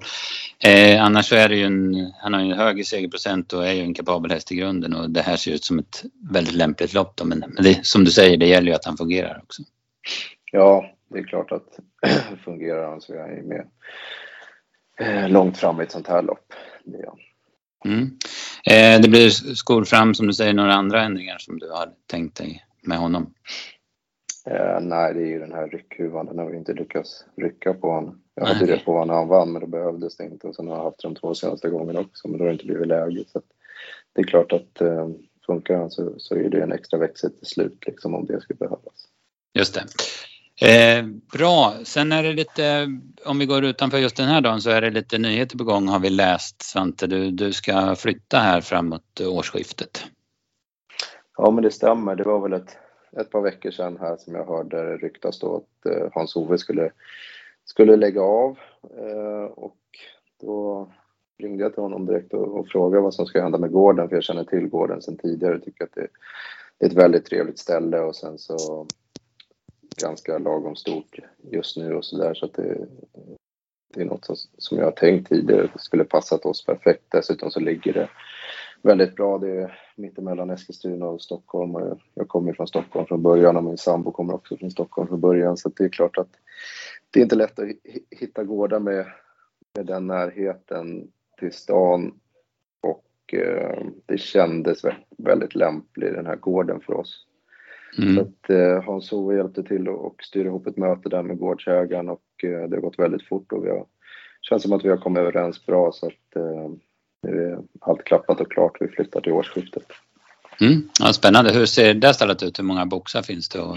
Eh, 0.65 1.05
annars 1.05 1.29
så 1.29 1.37
är 1.37 1.49
det 1.49 1.57
ju 1.57 1.65
en, 1.65 2.13
han 2.23 2.35
har 2.35 2.41
ju 2.41 2.51
en 2.51 2.59
hög 2.59 2.87
segerprocent 2.87 3.53
och 3.53 3.67
är 3.67 3.73
ju 3.73 3.81
en 3.81 3.95
kapabel 3.95 4.31
häst 4.31 4.53
i 4.53 4.57
grunden 4.57 4.95
och 4.95 5.11
det 5.11 5.23
här 5.23 5.37
ser 5.37 5.53
ut 5.53 5.65
som 5.65 5.79
ett 5.79 6.05
väldigt 6.31 6.55
lämpligt 6.55 6.93
lopp 6.93 7.17
då, 7.17 7.25
men, 7.25 7.39
men 7.39 7.65
det, 7.65 7.87
som 7.87 8.05
du 8.05 8.11
säger, 8.11 8.37
det 8.37 8.47
gäller 8.47 8.69
ju 8.69 8.75
att 8.75 8.85
han 8.85 8.97
fungerar 8.97 9.41
också. 9.43 9.63
Ja, 10.53 10.91
det 11.09 11.19
är 11.19 11.25
klart 11.25 11.53
att 11.53 11.79
fungerar 12.45 12.91
han 12.91 13.01
så 13.01 13.15
är 13.15 13.21
han 13.21 13.37
ju 13.37 13.43
med 13.43 13.67
eh, 14.99 15.29
långt 15.29 15.59
fram 15.59 15.81
i 15.81 15.85
ett 15.85 15.93
sånt 15.93 16.09
här 16.09 16.23
lopp. 16.23 16.53
Det, 16.85 17.05
mm. 17.91 18.19
eh, 18.67 19.01
det 19.03 19.09
blir 19.09 19.31
skor 19.55 19.85
fram 19.85 20.15
som 20.15 20.27
du 20.27 20.33
säger, 20.33 20.53
några 20.53 20.75
andra 20.75 21.03
ändringar 21.03 21.39
som 21.39 21.59
du 21.59 21.71
har 21.71 21.89
tänkt 22.07 22.37
dig 22.37 22.65
med 22.83 22.99
honom? 22.99 23.35
Eh, 24.51 24.81
nej, 24.81 25.15
det 25.15 25.21
är 25.21 25.27
ju 25.27 25.39
den 25.39 25.53
här 25.53 25.69
ryckhuvan. 25.69 26.27
Den 26.27 26.39
har 26.39 26.51
vi 26.51 26.57
inte 26.57 26.73
lyckats 26.73 27.25
rycka 27.37 27.75
på 27.75 27.91
honom. 27.91 28.21
Jag 28.35 28.47
hade 28.47 28.67
det 28.67 28.85
på 28.85 28.93
honom 28.93 29.09
när 29.09 29.15
han 29.15 29.29
vann, 29.29 29.53
men 29.53 29.61
då 29.61 29.67
behövdes 29.67 30.17
det 30.17 30.25
inte. 30.25 30.47
Och 30.47 30.55
sen 30.55 30.69
har 30.69 30.77
jag 30.77 30.85
haft 30.85 31.03
de 31.03 31.15
två 31.15 31.35
senaste 31.35 31.69
gångerna 31.69 32.01
också, 32.01 32.29
men 32.29 32.39
då 32.39 32.45
har 32.45 32.49
det 32.49 32.53
inte 32.53 32.67
blivit 32.67 32.89
läge. 32.89 33.25
Så 33.33 33.43
det 34.13 34.21
är 34.21 34.25
klart 34.25 34.53
att 34.53 34.81
eh, 34.81 35.09
funkar 35.47 35.77
han 35.77 35.91
så, 35.91 36.15
så 36.19 36.35
är 36.35 36.49
det 36.49 36.63
en 36.63 36.73
extra 36.73 36.99
växel 36.99 37.31
till 37.31 37.47
slut, 37.47 37.87
liksom, 37.87 38.15
om 38.15 38.27
det 38.27 38.41
skulle 38.41 38.57
behövas. 38.57 39.09
Just 39.55 39.75
det. 39.75 39.85
Eh, 40.61 41.05
bra, 41.33 41.75
sen 41.85 42.13
är 42.13 42.23
det 42.23 42.33
lite, 42.33 42.89
om 43.25 43.39
vi 43.39 43.47
går 43.47 43.65
utanför 43.65 43.99
just 43.99 44.17
den 44.17 44.29
här 44.29 44.41
dagen 44.41 44.61
så 44.61 44.71
är 44.71 44.81
det 44.81 44.91
lite 44.91 45.19
nyheter 45.19 45.59
på 45.59 45.65
gång 45.65 45.89
har 45.89 45.99
vi 45.99 46.11
läst 46.11 46.63
Svante. 46.63 47.07
Du, 47.07 47.31
du 47.31 47.53
ska 47.53 47.97
flytta 47.97 48.39
här 48.39 48.61
framåt 48.61 49.21
årsskiftet. 49.21 50.05
Ja 51.37 51.51
men 51.51 51.65
det 51.65 51.71
stämmer, 51.71 52.17
det 52.17 52.25
var 52.25 52.41
väl 52.41 52.53
ett 52.53 52.79
ett 53.17 53.31
par 53.31 53.41
veckor 53.41 53.71
sedan 53.71 53.99
här 54.01 54.17
som 54.17 54.35
jag 54.35 54.45
hörde 54.45 54.97
ryktas 54.97 55.39
då 55.39 55.57
att 55.57 55.87
eh, 55.87 56.09
Hans-Ove 56.13 56.59
skulle, 56.59 56.91
skulle 57.65 57.97
lägga 57.97 58.23
av 58.23 58.59
eh, 58.97 59.45
och 59.45 59.79
då 60.41 60.89
ringde 61.39 61.63
jag 61.63 61.75
till 61.75 61.83
honom 61.83 62.07
direkt 62.07 62.35
och, 62.35 62.59
och 62.59 62.69
frågade 62.69 63.03
vad 63.03 63.15
som 63.15 63.27
ska 63.27 63.43
hända 63.43 63.59
med 63.59 63.73
gården 63.73 64.09
för 64.09 64.17
jag 64.17 64.25
känner 64.25 64.45
till 64.45 64.69
gården 64.69 65.03
sedan 65.03 65.17
tidigare 65.17 65.55
och 65.57 65.63
tycker 65.63 65.85
att 65.85 65.95
det, 65.95 66.09
det 66.79 66.87
är 66.87 66.91
ett 66.91 66.97
väldigt 66.97 67.25
trevligt 67.25 67.59
ställe 67.59 68.01
och 68.01 68.17
sen 68.17 68.39
så 68.39 68.87
ganska 70.03 70.39
lagom 70.39 70.77
stort 70.77 71.19
just 71.43 71.77
nu 71.77 71.95
och 71.95 72.05
sådär 72.05 72.35
så 72.35 72.47
att 72.47 72.55
det, 72.55 72.87
det 73.95 74.01
är 74.01 74.05
något 74.05 74.27
som 74.59 74.79
jag 74.79 74.85
har 74.85 74.93
tänkt 74.93 75.29
tidigare 75.29 75.69
skulle 75.77 76.05
passat 76.05 76.47
oss 76.47 76.65
perfekt. 76.65 77.05
Dessutom 77.09 77.51
så 77.51 77.61
ligger 77.61 77.93
det 77.93 78.09
väldigt 78.85 79.17
bra. 79.17 79.39
Det 79.39 79.51
är 79.51 79.79
mittemellan 79.97 80.51
Eskilstuna 80.51 81.07
och 81.07 81.23
Stockholm. 81.23 81.75
Och 81.75 81.99
jag 82.15 82.29
kommer 82.29 82.53
från 82.53 82.67
Stockholm 82.67 83.07
från 83.07 83.23
början 83.23 83.57
och 83.57 83.65
min 83.65 83.79
sambo 83.79 84.11
kommer 84.13 84.35
också 84.35 84.57
från 84.57 84.71
Stockholm 84.71 85.09
från 85.09 85.21
början. 85.21 85.57
Så 85.57 85.69
det 85.69 85.85
är 85.85 85.89
klart 85.89 86.19
att 86.19 86.31
det 87.11 87.21
är 87.21 87.23
inte 87.23 87.37
lätt 87.37 87.59
att 87.59 87.69
hitta 88.11 88.45
gårdar 88.45 88.81
med, 88.81 89.07
med 89.77 89.87
den 89.87 90.07
närheten 90.07 91.09
till 91.39 91.53
stan. 91.53 92.21
Och 92.81 93.35
eh, 93.35 93.87
det 94.07 94.19
kändes 94.19 94.83
väldigt 95.19 95.55
lämplig 95.55 96.13
den 96.13 96.27
här 96.27 96.37
gården 96.37 96.81
för 96.81 96.95
oss. 96.95 97.27
Mm. 97.99 98.15
Så 98.15 98.21
att 98.21 98.51
eh, 98.51 98.83
Hans-Ove 98.83 99.37
hjälpte 99.37 99.63
till 99.63 99.89
och 99.89 100.23
styra 100.23 100.47
ihop 100.47 100.67
ett 100.67 100.77
möte 100.77 101.09
där 101.09 101.23
med 101.23 101.39
gårdsägaren 101.39 102.09
och 102.09 102.45
eh, 102.45 102.69
det 102.69 102.77
har 102.77 102.81
gått 102.81 102.99
väldigt 102.99 103.29
fort 103.29 103.53
och 103.53 103.65
vi 103.65 103.71
har 103.71 103.87
känns 104.41 104.63
som 104.63 104.73
att 104.73 104.85
vi 104.85 104.89
har 104.89 104.97
kommit 104.97 105.21
överens 105.21 105.67
bra 105.67 105.93
så 105.93 106.07
att 106.07 106.37
eh, 106.37 106.71
nu 107.25 107.53
är 107.53 107.59
allt 107.81 108.05
klappat 108.05 108.41
och 108.41 108.53
klart. 108.53 108.77
Vi 108.81 108.89
flyttar 108.89 109.21
till 109.21 109.33
årsskiftet. 109.33 109.87
Mm. 110.61 110.89
Ja, 111.01 111.13
spännande. 111.13 111.53
Hur 111.53 111.67
ser 111.67 111.95
det 111.95 112.15
stället 112.15 112.43
ut? 112.43 112.59
Hur 112.59 112.65
många 112.65 112.87
boxar 112.87 113.23
finns 113.23 113.49
det 113.49 113.61
och 113.61 113.77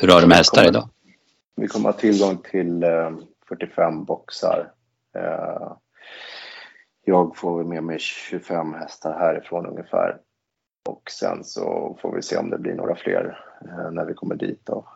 hur 0.00 0.08
har 0.08 0.20
du 0.20 0.26
med 0.26 0.36
hästar 0.36 0.68
idag? 0.68 0.88
Vi 1.56 1.68
kommer 1.68 1.92
ha 1.92 1.92
tillgång 1.92 2.38
till 2.50 2.84
45 3.48 3.94
eh, 3.94 4.04
boxar. 4.04 4.72
Eh, 5.16 5.72
jag 7.04 7.36
får 7.36 7.64
med 7.64 7.82
mig 7.82 7.98
25 7.98 8.74
hästar 8.74 9.18
härifrån 9.18 9.66
ungefär. 9.66 10.18
Och 10.88 11.10
sen 11.10 11.44
så 11.44 11.98
får 12.02 12.14
vi 12.14 12.22
se 12.22 12.36
om 12.36 12.50
det 12.50 12.58
blir 12.58 12.74
några 12.74 12.96
fler 12.96 13.38
eh, 13.64 13.90
när 13.90 14.04
vi 14.04 14.14
kommer 14.14 14.34
dit 14.34 14.60
då. 14.64 14.88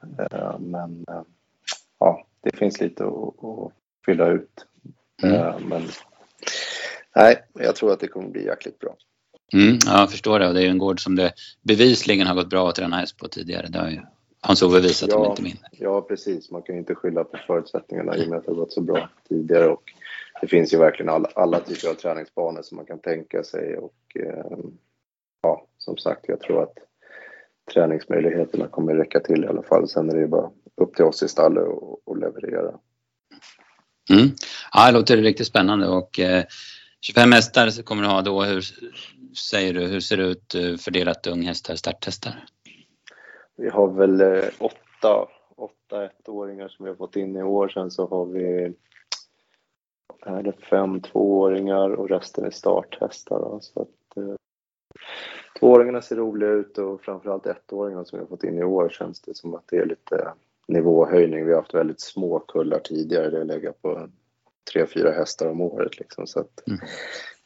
Men 0.58 1.04
ja, 1.98 2.26
det 2.40 2.56
finns 2.56 2.80
lite 2.80 3.04
att, 3.04 3.44
att 3.44 3.72
fylla 4.06 4.26
ut. 4.26 4.66
Mm. 5.22 5.68
Men 5.68 5.82
nej, 7.14 7.44
jag 7.52 7.76
tror 7.76 7.92
att 7.92 8.00
det 8.00 8.08
kommer 8.08 8.28
bli 8.28 8.44
jäkligt 8.44 8.78
bra. 8.78 8.96
Mm, 9.52 9.78
ja, 9.86 10.00
jag 10.00 10.10
förstår 10.10 10.38
det. 10.38 10.48
Och 10.48 10.54
det 10.54 10.60
är 10.60 10.64
ju 10.64 10.70
en 10.70 10.78
gård 10.78 11.00
som 11.00 11.16
det 11.16 11.32
bevisligen 11.62 12.26
har 12.26 12.34
gått 12.34 12.50
bra 12.50 12.68
att 12.68 12.74
träna 12.74 12.96
häst 12.96 13.16
på 13.16 13.28
tidigare. 13.28 13.66
Det 13.68 13.78
har 13.78 13.90
ju 13.90 14.00
Hans-Ove 14.40 14.80
visat 14.80 15.10
ja, 15.10 15.16
om 15.16 15.30
inte 15.30 15.42
mindre. 15.42 15.68
Ja, 15.70 16.02
precis. 16.02 16.50
Man 16.50 16.62
kan 16.62 16.74
ju 16.74 16.78
inte 16.78 16.94
skylla 16.94 17.24
på 17.24 17.38
förutsättningarna 17.46 18.16
i 18.16 18.24
och 18.24 18.28
med 18.28 18.38
att 18.38 18.44
det 18.44 18.50
har 18.50 18.56
gått 18.56 18.72
så 18.72 18.80
bra 18.80 19.08
tidigare. 19.28 19.68
Och 19.68 19.82
det 20.40 20.46
finns 20.46 20.74
ju 20.74 20.78
verkligen 20.78 21.08
alla, 21.08 21.28
alla 21.34 21.60
typer 21.60 21.88
av 21.88 21.94
träningsbanor 21.94 22.62
som 22.62 22.76
man 22.76 22.86
kan 22.86 22.98
tänka 22.98 23.44
sig. 23.44 23.76
Och 23.76 23.94
eh, 24.14 24.58
ja, 25.42 25.66
som 25.78 25.96
sagt, 25.96 26.24
jag 26.28 26.40
tror 26.40 26.62
att 26.62 26.74
träningsmöjligheterna 27.74 28.68
kommer 28.68 28.94
räcka 28.94 29.20
till 29.20 29.44
i 29.44 29.46
alla 29.46 29.62
fall. 29.62 29.88
Sen 29.88 30.10
är 30.10 30.14
det 30.14 30.20
ju 30.20 30.26
bara 30.26 30.50
upp 30.76 30.94
till 30.94 31.04
oss 31.04 31.22
i 31.22 31.28
stallet 31.28 31.64
och, 32.04 32.18
leverera. 32.18 32.74
Mm. 34.10 34.30
Ja, 34.72 34.86
det 34.86 34.92
låter 34.92 35.16
riktigt 35.16 35.46
spännande 35.46 35.88
och 35.88 36.20
eh, 36.20 36.44
25 37.06 37.32
hästar 37.32 37.82
kommer 37.82 38.02
du 38.02 38.08
ha 38.08 38.22
då. 38.22 38.42
Hur 38.42 38.64
säger 39.50 39.74
du, 39.74 39.86
hur 39.86 40.00
ser 40.00 40.16
det 40.16 40.22
ut 40.22 40.54
eh, 40.54 40.76
fördelat 40.76 41.26
unghästar, 41.26 41.74
starthästar? 41.74 42.44
Vi 43.56 43.68
har 43.68 43.88
väl 43.88 44.20
eh, 44.20 44.44
åtta, 44.58 45.28
åtta 45.56 46.04
ettåringar 46.04 46.68
som 46.68 46.84
vi 46.84 46.90
har 46.90 46.96
fått 46.96 47.16
in 47.16 47.36
i 47.36 47.42
år. 47.42 47.68
Sen 47.68 47.90
så 47.90 48.06
har 48.06 48.26
vi 48.26 48.74
är 50.26 50.42
det 50.42 50.52
fem 50.52 51.00
tvååringar 51.00 51.90
och 51.90 52.08
resten 52.08 52.44
är 52.44 52.50
starthästar. 52.50 53.38
Då. 53.38 53.58
Så 53.60 53.82
att, 53.82 54.16
eh, 54.16 54.34
tvååringarna 55.58 56.02
ser 56.02 56.16
roliga 56.16 56.50
ut 56.50 56.78
och 56.78 57.02
framförallt 57.02 57.46
ettåringarna 57.46 58.04
som 58.04 58.18
vi 58.18 58.24
har 58.24 58.28
fått 58.28 58.44
in 58.44 58.58
i 58.58 58.64
år 58.64 58.88
känns 58.88 59.20
det 59.20 59.36
som 59.36 59.54
att 59.54 59.64
det 59.66 59.76
är 59.76 59.86
lite 59.86 60.32
nivåhöjning. 60.68 61.46
Vi 61.46 61.52
har 61.52 61.60
haft 61.60 61.74
väldigt 61.74 62.00
små 62.00 62.38
kullar 62.38 62.78
tidigare. 62.78 63.30
Det 63.30 63.44
lägger 63.44 63.72
på 63.72 64.08
tre, 64.72 64.86
fyra 64.86 65.12
hästar 65.12 65.46
om 65.46 65.60
året. 65.60 65.98
Liksom. 65.98 66.26
Så 66.26 66.40
att, 66.40 66.62
mm. 66.66 66.80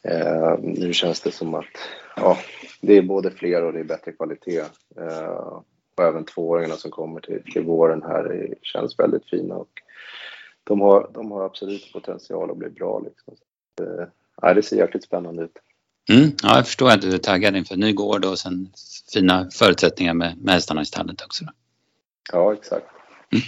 eh, 0.03 0.59
nu 0.63 0.93
känns 0.93 1.21
det 1.21 1.31
som 1.31 1.55
att 1.55 1.79
ja, 2.17 2.39
det 2.81 2.97
är 2.97 3.03
både 3.03 3.31
fler 3.31 3.63
och 3.63 3.73
det 3.73 3.81
är 3.81 3.85
bättre 3.85 4.13
kvalitet. 4.13 4.65
Eh, 4.97 5.65
och 5.97 6.05
även 6.05 6.25
tvååringarna 6.25 6.77
som 6.77 6.91
kommer 6.91 7.21
till, 7.21 7.43
till 7.53 7.63
våren 7.63 8.03
här 8.03 8.25
är, 8.25 8.55
känns 8.63 8.99
väldigt 8.99 9.31
fina. 9.31 9.55
Och 9.55 9.83
de, 10.65 10.81
har, 10.81 11.11
de 11.15 11.31
har 11.31 11.45
absolut 11.45 11.93
potential 11.93 12.51
att 12.51 12.57
bli 12.57 12.71
bra. 12.71 12.99
Liksom. 12.99 13.35
Så, 13.79 13.85
eh, 14.47 14.55
det 14.55 14.63
ser 14.63 14.77
jäkligt 14.77 15.05
spännande 15.05 15.43
ut. 15.43 15.59
Mm, 16.11 16.31
ja, 16.43 16.57
jag 16.57 16.67
förstår 16.67 16.91
att 16.91 17.03
du 17.03 17.15
är 17.15 17.19
taggad 17.19 17.57
inför 17.57 17.77
ny 17.77 17.93
gård 17.93 18.25
och 18.25 18.39
sen 18.39 18.71
fina 19.13 19.51
förutsättningar 19.51 20.15
med, 20.15 20.39
med 20.39 20.55
hästarna 20.55 20.83
i 20.83 20.85
stallet 20.85 21.23
också. 21.23 21.45
Ja, 22.33 22.53
exakt. 22.53 22.87
Mm. 23.33 23.43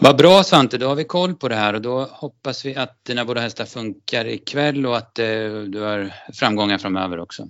Vad 0.00 0.16
bra 0.16 0.42
Svante, 0.42 0.78
då 0.78 0.88
har 0.88 0.94
vi 0.94 1.04
koll 1.04 1.34
på 1.34 1.48
det 1.48 1.54
här 1.54 1.74
och 1.74 1.82
då 1.82 2.00
hoppas 2.10 2.64
vi 2.64 2.76
att 2.76 3.04
dina 3.04 3.24
båda 3.24 3.40
hästar 3.40 3.64
funkar 3.64 4.24
ikväll 4.24 4.86
och 4.86 4.96
att 4.96 5.18
eh, 5.18 5.26
du 5.68 5.80
har 5.80 6.14
framgångar 6.32 6.78
framöver 6.78 7.18
också. 7.20 7.48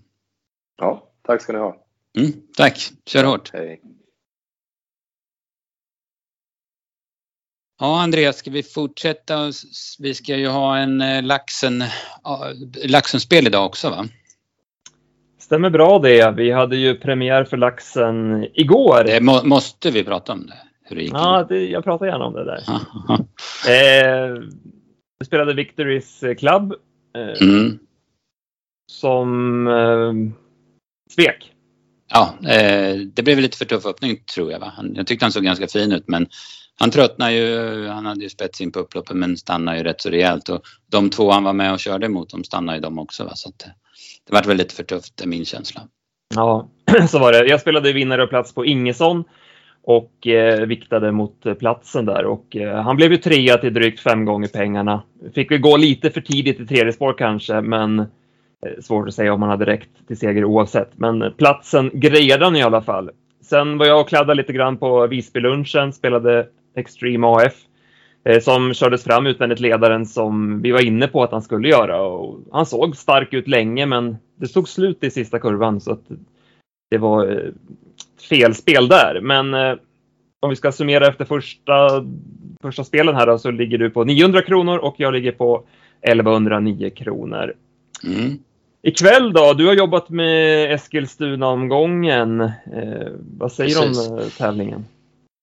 Ja, 0.79 1.11
tack 1.23 1.43
ska 1.43 1.53
ni 1.53 1.59
ha. 1.59 1.77
Mm, 2.19 2.33
tack, 2.57 2.91
kör 3.07 3.25
hårt. 3.25 3.51
Hej. 3.53 3.81
Ja, 7.81 8.03
Andreas, 8.03 8.37
ska 8.37 8.51
vi 8.51 8.63
fortsätta? 8.63 9.53
Vi 9.99 10.15
ska 10.15 10.37
ju 10.37 10.49
ha 10.49 10.77
en 10.77 11.01
eh, 11.01 11.23
Laxen, 11.23 11.85
Laxen-spel 12.85 13.47
idag 13.47 13.67
också 13.67 13.91
va? 13.91 14.05
Stämmer 15.39 15.71
bra 15.71 15.99
det. 15.99 16.31
Vi 16.37 16.51
hade 16.51 16.77
ju 16.77 16.95
premiär 16.95 17.45
för 17.45 17.57
Laxen 17.57 18.47
igår. 18.55 19.05
Det 19.07 19.21
må, 19.21 19.43
måste 19.45 19.91
vi 19.91 20.05
prata 20.05 20.33
om 20.33 20.47
det? 20.47 20.68
Hur 20.89 20.97
det 20.97 21.03
gick? 21.03 21.13
Ja, 21.13 21.47
det, 21.49 21.67
jag 21.67 21.85
pratar 21.85 22.07
gärna 22.07 22.25
om 22.25 22.35
det 22.35 22.45
där. 22.45 22.59
eh, 23.69 24.43
vi 25.19 25.27
spelade 25.27 25.55
Victories 25.55 26.25
Club. 26.39 26.75
Eh, 27.17 27.49
mm. 27.49 27.79
Som 28.93 29.67
eh, 29.67 30.13
svek. 31.11 31.53
Ja, 32.09 32.35
eh, 32.49 32.97
det 32.97 33.23
blev 33.23 33.39
lite 33.39 33.59
för 33.59 33.65
tuff 33.65 33.87
öppning 33.87 34.17
tror 34.35 34.53
jag. 34.53 34.61
Va? 34.61 34.73
Jag 34.95 35.07
tyckte 35.07 35.25
han 35.25 35.33
såg 35.33 35.45
ganska 35.45 35.67
fin 35.67 35.93
ut 35.93 36.09
men 36.09 36.27
han 36.79 36.91
tröttnade 36.91 37.33
ju, 37.33 37.87
han 37.87 38.07
hade 38.07 38.23
ju 38.23 38.29
spets 38.29 38.61
in 38.61 38.73
på 38.73 38.79
upploppet 38.79 39.17
men 39.17 39.37
stannade 39.37 39.79
ju 39.79 39.85
rätt 39.85 40.01
så 40.01 40.11
rejält 40.11 40.49
och 40.49 40.63
de 40.91 41.11
två 41.11 41.31
han 41.31 41.45
var 41.45 41.53
med 41.53 41.73
och 41.73 41.81
körde 41.81 42.07
emot 42.07 42.31
de 42.31 42.45
stannade 42.45 42.79
ju 42.79 42.83
de 42.83 42.99
också. 42.99 43.25
Va? 43.25 43.33
Så 43.35 43.49
att, 43.49 43.59
det 44.27 44.33
var 44.33 44.43
väl 44.43 44.57
lite 44.57 44.75
för 44.75 44.83
tufft, 44.83 45.17
det 45.17 45.25
är 45.25 45.29
min 45.29 45.45
känsla. 45.45 45.81
Ja, 46.35 46.69
så 47.09 47.19
var 47.19 47.33
det. 47.33 47.47
Jag 47.47 47.61
spelade 47.61 47.93
vinnare 47.93 48.23
och 48.23 48.29
plats 48.29 48.55
på 48.55 48.67
Ingesson 48.67 49.25
och 49.89 50.27
eh, 50.27 50.67
viktade 50.67 51.13
mot 51.13 51.47
eh, 51.47 51.55
platsen 51.55 52.05
där 52.05 52.25
och 52.25 52.57
eh, 52.57 52.83
han 52.83 52.97
blev 52.97 53.13
ju 53.13 53.19
trea 53.19 53.57
till 53.57 53.75
drygt 53.75 54.01
fem 54.01 54.25
gånger 54.25 54.49
pengarna. 54.49 55.03
Fick 55.35 55.51
väl 55.51 55.61
gå 55.61 55.77
lite 55.77 56.11
för 56.11 56.21
tidigt 56.21 56.61
i 56.61 56.67
tredje 56.67 56.93
spår 56.93 57.15
kanske, 57.19 57.61
men 57.61 57.99
eh, 57.99 58.07
svårt 58.83 59.09
att 59.09 59.15
säga 59.15 59.33
om 59.33 59.43
han 59.43 59.51
hade 59.51 59.65
räckt 59.65 60.07
till 60.07 60.19
seger 60.19 60.45
oavsett. 60.45 60.91
Men 60.95 61.33
platsen 61.39 61.91
grejade 61.95 62.45
han 62.45 62.57
i 62.57 62.63
alla 62.63 62.83
fall. 62.83 63.11
Sen 63.41 63.79
var 63.79 63.87
jag 63.87 64.01
och 64.01 64.09
kladdade 64.09 64.35
lite 64.35 64.53
grann 64.53 64.77
på 64.77 65.07
Visbylunchen, 65.07 65.93
spelade 65.93 66.47
Extreme 66.77 67.27
AF 67.27 67.55
eh, 68.25 68.41
som 68.41 68.75
kördes 68.75 69.05
fram 69.05 69.27
utvändigt 69.27 69.61
ledaren 69.61 70.07
som 70.07 70.63
vi 70.63 70.71
var 70.71 70.85
inne 70.85 71.07
på 71.07 71.23
att 71.23 71.33
han 71.33 71.43
skulle 71.43 71.69
göra. 71.69 72.03
Och 72.03 72.39
han 72.53 72.67
såg 72.67 72.97
stark 72.97 73.33
ut 73.35 73.49
länge, 73.49 73.87
men 73.87 74.17
det 74.37 74.47
tog 74.47 74.69
slut 74.69 75.05
i 75.05 75.11
sista 75.11 75.39
kurvan 75.39 75.81
så 75.81 75.93
att 75.93 76.05
det 76.91 76.99
var 76.99 77.31
eh, 77.31 77.53
fel 78.23 78.55
spel 78.55 78.89
där. 78.89 79.21
Men 79.21 79.55
eh, 79.55 79.75
om 80.41 80.51
vi 80.51 80.57
ska 80.57 80.73
summera 80.73 81.07
efter 81.07 81.25
första, 81.25 82.05
första 82.63 82.85
spelen 82.85 83.15
här 83.15 83.27
då, 83.27 83.39
så 83.39 83.51
ligger 83.51 83.79
du 83.79 83.91
på 83.91 84.05
900 84.05 84.43
kronor 84.43 84.79
och 84.79 84.95
jag 84.99 85.13
ligger 85.13 85.33
på 85.33 85.65
1109 86.03 86.91
kronor. 86.91 87.55
Mm. 88.05 88.39
Ikväll 88.83 89.33
då? 89.33 89.53
Du 89.53 89.67
har 89.67 89.75
jobbat 89.75 90.09
med 90.09 90.73
Eskilstuna-omgången. 90.75 92.41
Eh, 92.41 93.09
vad 93.39 93.53
säger 93.53 93.81
du 93.81 93.87
om 93.87 94.21
tävlingen? 94.39 94.85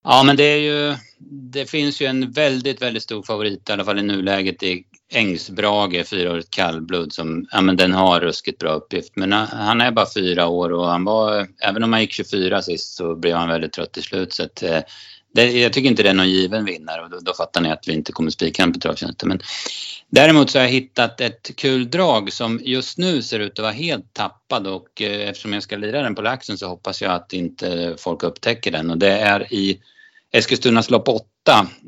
Ja, 0.04 0.22
men 0.26 0.36
det 0.36 0.44
är 0.44 0.58
ju, 0.58 0.94
det 1.30 1.70
finns 1.70 2.02
ju 2.02 2.06
en 2.06 2.30
väldigt, 2.30 2.82
väldigt 2.82 3.02
stor 3.02 3.22
favorit 3.22 3.68
i 3.68 3.72
alla 3.72 3.84
fall 3.84 3.98
i 3.98 4.02
nuläget 4.02 4.62
i 4.62 4.84
Ängsbrage, 5.08 6.06
fyraårigt 6.06 6.50
kallblod 6.50 7.12
som, 7.12 7.46
ja 7.50 7.60
men 7.60 7.76
den 7.76 7.92
har 7.92 8.20
ruskigt 8.20 8.58
bra 8.58 8.70
uppgift. 8.70 9.12
Men 9.16 9.32
han 9.32 9.80
är 9.80 9.90
bara 9.90 10.06
fyra 10.14 10.46
år 10.46 10.72
och 10.72 10.86
han 10.86 11.04
var, 11.04 11.46
även 11.62 11.82
om 11.82 11.92
han 11.92 12.02
gick 12.02 12.12
24 12.12 12.62
sist 12.62 12.96
så 12.96 13.14
blev 13.14 13.36
han 13.36 13.48
väldigt 13.48 13.72
trött 13.72 13.92
till 13.92 14.02
slut. 14.02 14.32
Så 14.32 14.42
att, 14.42 14.62
eh, 14.62 14.80
det, 15.34 15.50
jag 15.52 15.72
tycker 15.72 15.88
inte 15.88 16.02
det 16.02 16.08
är 16.08 16.14
någon 16.14 16.30
given 16.30 16.64
vinnare 16.64 17.02
och 17.02 17.10
då, 17.10 17.18
då 17.20 17.34
fattar 17.34 17.60
ni 17.60 17.70
att 17.70 17.88
vi 17.88 17.92
inte 17.92 18.12
kommer 18.12 18.30
spika 18.30 18.62
honom 18.62 18.72
på 18.72 18.80
travtjänsten. 18.80 19.28
Men 19.28 19.40
däremot 20.08 20.50
så 20.50 20.58
har 20.58 20.64
jag 20.64 20.72
hittat 20.72 21.20
ett 21.20 21.56
kul 21.56 21.90
drag 21.90 22.32
som 22.32 22.60
just 22.64 22.98
nu 22.98 23.22
ser 23.22 23.40
ut 23.40 23.52
att 23.52 23.62
vara 23.62 23.72
helt 23.72 24.12
tappad 24.12 24.66
och 24.66 25.02
eh, 25.02 25.28
eftersom 25.28 25.52
jag 25.52 25.62
ska 25.62 25.76
lira 25.76 26.02
den 26.02 26.14
på 26.14 26.22
laxen 26.22 26.58
så 26.58 26.68
hoppas 26.68 27.02
jag 27.02 27.12
att 27.12 27.32
inte 27.32 27.94
folk 27.98 28.22
upptäcker 28.22 28.70
den 28.70 28.90
och 28.90 28.98
det 28.98 29.12
är 29.12 29.52
i 29.52 29.80
Eskilstunas 30.32 30.90
lopp 30.90 31.08
8, 31.08 31.22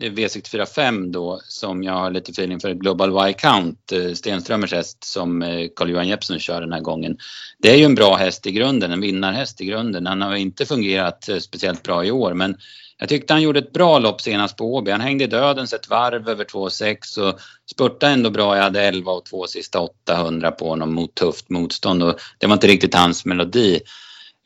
V645 0.01 1.13
då, 1.13 1.41
som 1.45 1.83
jag 1.83 1.93
har 1.93 2.11
lite 2.11 2.31
feeling 2.31 2.61
för 2.61 2.75
Global 2.75 3.29
Y-Count, 3.29 3.93
eh, 3.93 4.13
Stenströmers 4.13 4.73
häst 4.73 5.05
som 5.05 5.43
eh, 5.43 5.69
Carl-Johan 5.77 6.09
Jeppsson 6.09 6.39
kör 6.39 6.61
den 6.61 6.73
här 6.73 6.81
gången. 6.81 7.19
Det 7.59 7.71
är 7.71 7.77
ju 7.77 7.85
en 7.85 7.95
bra 7.95 8.17
häst 8.17 8.47
i 8.47 8.53
grunden, 8.53 8.93
en 8.93 9.01
vinnarhäst 9.01 9.61
i 9.61 9.65
grunden. 9.65 10.07
Han 10.07 10.23
har 10.23 10.37
inte 10.37 10.67
fungerat 10.67 11.29
eh, 11.29 11.39
speciellt 11.39 11.83
bra 11.83 12.05
i 12.05 12.11
år 12.11 12.35
men 12.35 12.57
jag 12.99 13.09
tyckte 13.09 13.33
han 13.33 13.43
gjorde 13.43 13.59
ett 13.59 13.73
bra 13.73 13.99
lopp 13.99 14.21
senast 14.21 14.57
på 14.57 14.75
Åby. 14.75 14.91
Han 14.91 15.01
hängde 15.01 15.25
i 15.25 15.27
dödens 15.27 15.73
ett 15.73 15.89
varv 15.91 16.29
över 16.29 16.45
2,6 16.45 17.19
och 17.19 17.41
spurtade 17.71 18.13
ändå 18.13 18.31
bra. 18.31 18.57
Jag 18.57 18.63
hade 18.63 18.83
11 18.83 19.13
och 19.13 19.25
2 19.25 19.47
sista 19.47 19.81
800 19.81 20.51
på 20.51 20.69
honom 20.69 20.95
mot 20.95 21.15
tufft 21.15 21.51
motstånd 21.51 22.03
och 22.03 22.21
det 22.39 22.47
var 22.47 22.55
inte 22.55 22.67
riktigt 22.67 22.95
hans 22.95 23.25
melodi. 23.25 23.81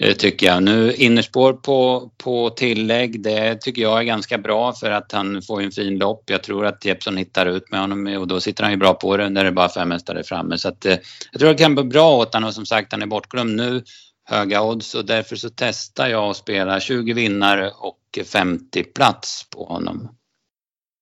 Eh, 0.03 0.15
tycker 0.15 0.47
jag. 0.47 0.63
Nu 0.63 0.93
innerspår 0.93 1.53
på, 1.53 2.11
på 2.17 2.51
tillägg, 2.51 3.23
det 3.23 3.55
tycker 3.61 3.83
jag 3.83 3.99
är 3.99 4.05
ganska 4.05 4.39
bra 4.39 4.73
för 4.73 4.91
att 4.91 5.13
han 5.13 5.43
får 5.43 5.63
en 5.63 5.71
fin 5.71 5.99
lopp. 5.99 6.23
Jag 6.27 6.43
tror 6.43 6.67
att 6.67 6.85
Jeppsson 6.85 7.17
hittar 7.17 7.47
ut 7.47 7.71
med 7.71 7.81
honom 7.81 8.07
och 8.07 8.29
då 8.29 8.41
sitter 8.41 8.63
han 8.63 8.73
ju 8.73 8.79
bra 8.79 8.95
på 8.95 9.17
det 9.17 9.29
när 9.29 9.45
det 9.45 9.51
är 9.51 9.53
bara 9.53 9.69
fem 9.69 9.91
hästar 9.91 10.23
framme. 10.23 10.59
Så 10.59 10.69
att, 10.69 10.87
eh, 10.87 10.97
jag 11.33 11.41
tror 11.41 11.49
det 11.49 11.59
kan 11.59 11.75
bli 11.75 11.85
bra 11.85 12.17
åt 12.17 12.35
honom 12.35 12.49
och 12.49 12.55
som 12.55 12.67
sagt 12.67 12.93
han 12.93 13.03
är 13.03 13.07
bortglömd 13.07 13.57
nu. 13.57 13.83
Höga 14.25 14.63
odds 14.63 14.95
och 14.95 15.05
därför 15.05 15.37
så 15.37 15.51
testar 15.55 16.09
jag 16.09 16.31
att 16.31 16.37
spela 16.37 16.81
20 16.81 17.13
vinnare 17.13 17.71
och 17.71 18.27
50 18.33 18.85
plats 18.85 19.47
på 19.51 19.65
honom. 19.65 20.09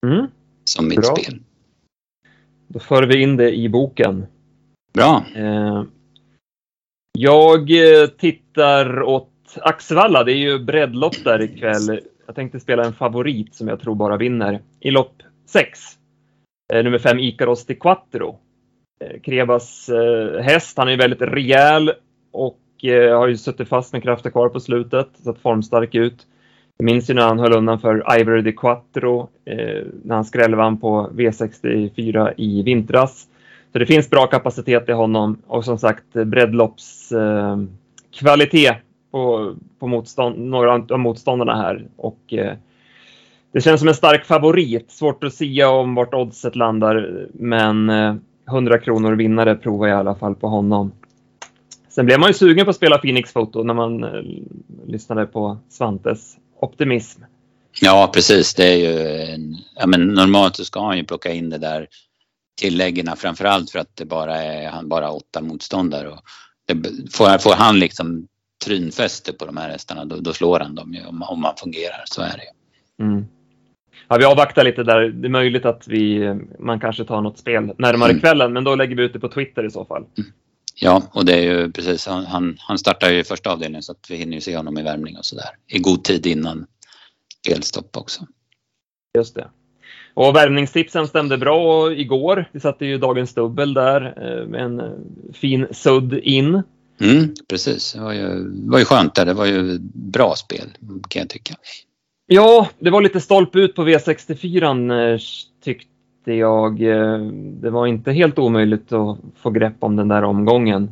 Mm. 0.06 0.26
Som 0.64 0.88
mitt 0.88 1.00
bra. 1.00 1.16
spel. 1.16 1.40
Då 2.68 2.80
för 2.80 3.02
vi 3.02 3.22
in 3.22 3.36
det 3.36 3.52
i 3.52 3.68
boken. 3.68 4.26
Bra. 4.94 5.24
Eh, 5.36 5.82
jag 7.12 7.70
eh, 7.70 8.06
tittar 8.06 9.02
åt 9.02 9.30
Axevalla. 9.56 10.24
Det 10.24 10.32
är 10.32 10.36
ju 10.36 10.58
breddlopp 10.58 11.24
där 11.24 11.42
ikväll. 11.42 12.00
Jag 12.26 12.34
tänkte 12.34 12.60
spela 12.60 12.84
en 12.84 12.92
favorit 12.92 13.54
som 13.54 13.68
jag 13.68 13.80
tror 13.80 13.94
bara 13.94 14.16
vinner 14.16 14.60
i 14.80 14.90
lopp 14.90 15.22
6. 15.46 15.80
Eh, 16.72 16.84
nummer 16.84 16.98
5 16.98 17.18
Icaros 17.18 17.66
di 17.66 17.74
Quattro. 17.74 18.38
Eh, 19.04 19.20
Krebas 19.20 19.90
häst. 20.42 20.78
Han 20.78 20.88
är 20.88 20.92
ju 20.92 20.98
väldigt 20.98 21.22
rejäl 21.22 21.92
och 22.32 22.56
har 23.12 23.28
ju 23.28 23.36
suttit 23.36 23.68
fast 23.68 23.92
med 23.92 24.02
krafter 24.02 24.30
kvar 24.30 24.48
på 24.48 24.60
slutet, 24.60 25.08
sett 25.24 25.38
formstark 25.38 25.94
ut. 25.94 26.26
Jag 26.78 26.84
minns 26.84 27.10
ju 27.10 27.14
när 27.14 27.22
han 27.22 27.38
höll 27.38 27.56
undan 27.56 27.80
för 27.80 28.20
Ivory 28.20 28.42
de 28.42 28.52
Quattro 28.52 29.28
när 30.02 30.14
han 30.14 30.24
skrällvann 30.24 30.80
på 30.80 31.10
V64 31.14 32.34
i 32.36 32.62
vintras. 32.62 33.26
Så 33.72 33.78
det 33.78 33.86
finns 33.86 34.10
bra 34.10 34.26
kapacitet 34.26 34.88
i 34.88 34.92
honom 34.92 35.42
och 35.46 35.64
som 35.64 35.78
sagt 35.78 36.12
breddloppskvalitet 36.12 38.70
eh, 38.70 38.76
på, 39.10 39.54
på 39.78 39.86
motstånd, 39.86 40.38
några 40.38 40.72
av 40.72 40.98
motståndarna 40.98 41.56
här. 41.56 41.86
Och, 41.96 42.32
eh, 42.32 42.56
det 43.52 43.60
känns 43.60 43.80
som 43.80 43.88
en 43.88 43.94
stark 43.94 44.24
favorit. 44.24 44.90
Svårt 44.90 45.24
att 45.24 45.34
säga 45.34 45.70
om 45.70 45.94
vart 45.94 46.14
oddset 46.14 46.56
landar, 46.56 47.26
men 47.32 47.90
eh, 47.90 48.14
100 48.48 48.78
kronor 48.78 49.12
vinnare 49.12 49.54
provar 49.54 49.86
jag 49.86 49.96
i 49.96 50.00
alla 50.00 50.14
fall 50.14 50.34
på 50.34 50.48
honom. 50.48 50.92
Sen 51.88 52.06
blev 52.06 52.20
man 52.20 52.28
ju 52.28 52.34
sugen 52.34 52.64
på 52.64 52.70
att 52.70 52.76
spela 52.76 52.98
Phoenix 52.98 53.32
Foto 53.32 53.62
när 53.62 53.74
man 53.74 54.04
eh, 54.04 54.22
lyssnade 54.86 55.26
på 55.26 55.58
Svantes 55.68 56.36
optimism. 56.60 57.22
Ja, 57.80 58.10
precis. 58.14 58.54
Det 58.54 58.64
är 58.64 58.76
ju 58.76 59.22
en, 59.34 59.56
ja, 59.76 59.86
men 59.86 60.08
normalt 60.08 60.56
så 60.56 60.64
ska 60.64 60.86
han 60.86 60.96
ju 60.96 61.04
plocka 61.04 61.32
in 61.32 61.50
det 61.50 61.58
där 61.58 61.86
tilläggen 62.56 63.16
framförallt 63.16 63.70
för 63.70 63.78
att 63.78 63.96
det 63.96 64.04
bara 64.04 64.36
är 64.36 64.68
han 64.68 64.88
bara 64.88 65.10
åtta 65.10 65.40
motståndare. 65.40 66.08
Och 66.08 66.20
det, 66.66 66.74
får, 67.12 67.38
får 67.38 67.54
han 67.54 67.78
liksom 67.78 68.28
trynfäste 68.64 69.32
på 69.32 69.46
de 69.46 69.56
här 69.56 69.70
hästarna 69.70 70.04
då, 70.04 70.16
då 70.16 70.32
slår 70.32 70.60
han 70.60 70.74
dem 70.74 70.94
ju 70.94 71.06
om, 71.06 71.22
om 71.22 71.40
man 71.40 71.56
fungerar. 71.56 72.02
Så 72.06 72.22
är 72.22 72.36
det 72.36 73.04
mm. 73.04 73.24
Ja, 74.08 74.16
vi 74.18 74.24
avvaktar 74.24 74.64
lite 74.64 74.82
där. 74.82 75.00
Det 75.00 75.26
är 75.26 75.30
möjligt 75.30 75.64
att 75.64 75.88
vi, 75.88 76.34
man 76.58 76.80
kanske 76.80 77.04
tar 77.04 77.20
något 77.20 77.38
spel 77.38 77.72
närmare 77.78 78.10
mm. 78.10 78.20
kvällen, 78.20 78.52
men 78.52 78.64
då 78.64 78.74
lägger 78.74 78.96
vi 78.96 79.02
ut 79.02 79.12
det 79.12 79.20
på 79.20 79.28
Twitter 79.28 79.66
i 79.66 79.70
så 79.70 79.84
fall. 79.84 80.04
Mm. 80.18 80.30
Ja, 80.74 81.02
och 81.12 81.24
det 81.24 81.32
är 81.32 81.42
ju 81.42 81.72
precis, 81.72 82.06
han, 82.06 82.56
han 82.58 82.78
startar 82.78 83.10
ju 83.10 83.18
i 83.18 83.24
första 83.24 83.52
avdelningen 83.52 83.82
så 83.82 83.92
att 83.92 84.10
vi 84.10 84.16
hinner 84.16 84.34
ju 84.34 84.40
se 84.40 84.56
honom 84.56 84.78
i 84.78 84.82
värmning 84.82 85.16
och 85.16 85.24
sådär. 85.24 85.48
I 85.66 85.78
god 85.78 86.04
tid 86.04 86.26
innan 86.26 86.66
spelstopp 87.46 87.96
också. 87.96 88.26
Just 89.18 89.34
det. 89.34 89.50
Och 90.14 90.36
värmningstipsen 90.36 91.08
stämde 91.08 91.38
bra 91.38 91.92
igår. 91.92 92.44
Vi 92.52 92.60
satte 92.60 92.86
ju 92.86 92.98
dagens 92.98 93.34
dubbel 93.34 93.74
där 93.74 94.14
eh, 94.16 94.46
med 94.46 94.62
en 94.62 94.80
eh, 94.80 94.86
fin 95.32 95.66
sudd 95.70 96.14
in. 96.14 96.62
Mm, 97.00 97.34
precis, 97.48 97.92
det 97.92 98.00
var 98.00 98.12
ju, 98.12 98.50
var 98.68 98.78
ju 98.78 98.84
skönt 98.84 99.14
där. 99.14 99.26
Det 99.26 99.34
var 99.34 99.46
ju 99.46 99.78
bra 99.92 100.34
spel 100.36 100.66
kan 101.08 101.20
jag 101.20 101.28
tycka. 101.28 101.54
Ja, 102.26 102.68
det 102.78 102.90
var 102.90 103.00
lite 103.00 103.20
stolpe 103.20 103.58
ut 103.58 103.74
på 103.74 103.82
V64 103.82 105.12
eh, 105.12 105.18
tyckte 105.64 106.32
jag. 106.32 106.78
Det 107.60 107.70
var 107.70 107.86
inte 107.86 108.12
helt 108.12 108.38
omöjligt 108.38 108.92
att 108.92 109.18
få 109.42 109.50
grepp 109.50 109.76
om 109.80 109.96
den 109.96 110.08
där 110.08 110.24
omgången. 110.24 110.90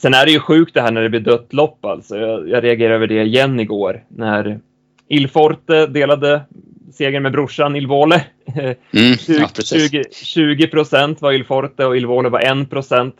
Sen 0.00 0.14
är 0.14 0.26
det 0.26 0.32
ju 0.32 0.40
sjukt 0.40 0.74
det 0.74 0.80
här 0.80 0.92
när 0.92 1.02
det 1.02 1.10
blir 1.10 1.20
dött 1.20 1.52
lopp 1.52 1.84
alltså. 1.84 2.16
Jag, 2.16 2.48
jag 2.48 2.64
reagerade 2.64 2.94
över 2.94 3.06
det 3.06 3.22
igen 3.22 3.60
igår 3.60 4.04
när 4.08 4.60
Ilforte 5.08 5.86
delade 5.86 6.40
segern 6.94 7.22
med 7.22 7.32
brorsan 7.32 7.76
Ilvole. 7.76 8.24
Mm, 8.90 9.16
20, 9.64 10.04
20 10.12 10.66
procent 10.66 11.22
var 11.22 11.32
Ilforte 11.32 11.86
och 11.86 11.96
Ilvole 11.96 12.28
var 12.28 12.62
1 12.62 12.70
procent. 12.70 13.16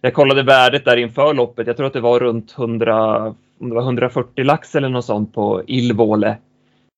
Jag 0.00 0.14
kollade 0.14 0.42
värdet 0.42 0.84
där 0.84 0.96
inför 0.96 1.34
loppet. 1.34 1.66
Jag 1.66 1.76
tror 1.76 1.86
att 1.86 1.92
det 1.92 2.00
var 2.00 2.20
runt 2.20 2.54
100, 2.58 3.26
om 3.60 3.68
det 3.68 3.74
var 3.74 3.82
140 3.82 4.44
lax 4.44 4.74
eller 4.74 4.88
något 4.88 5.04
sånt 5.04 5.34
på 5.34 5.62
Ilvole. 5.66 6.38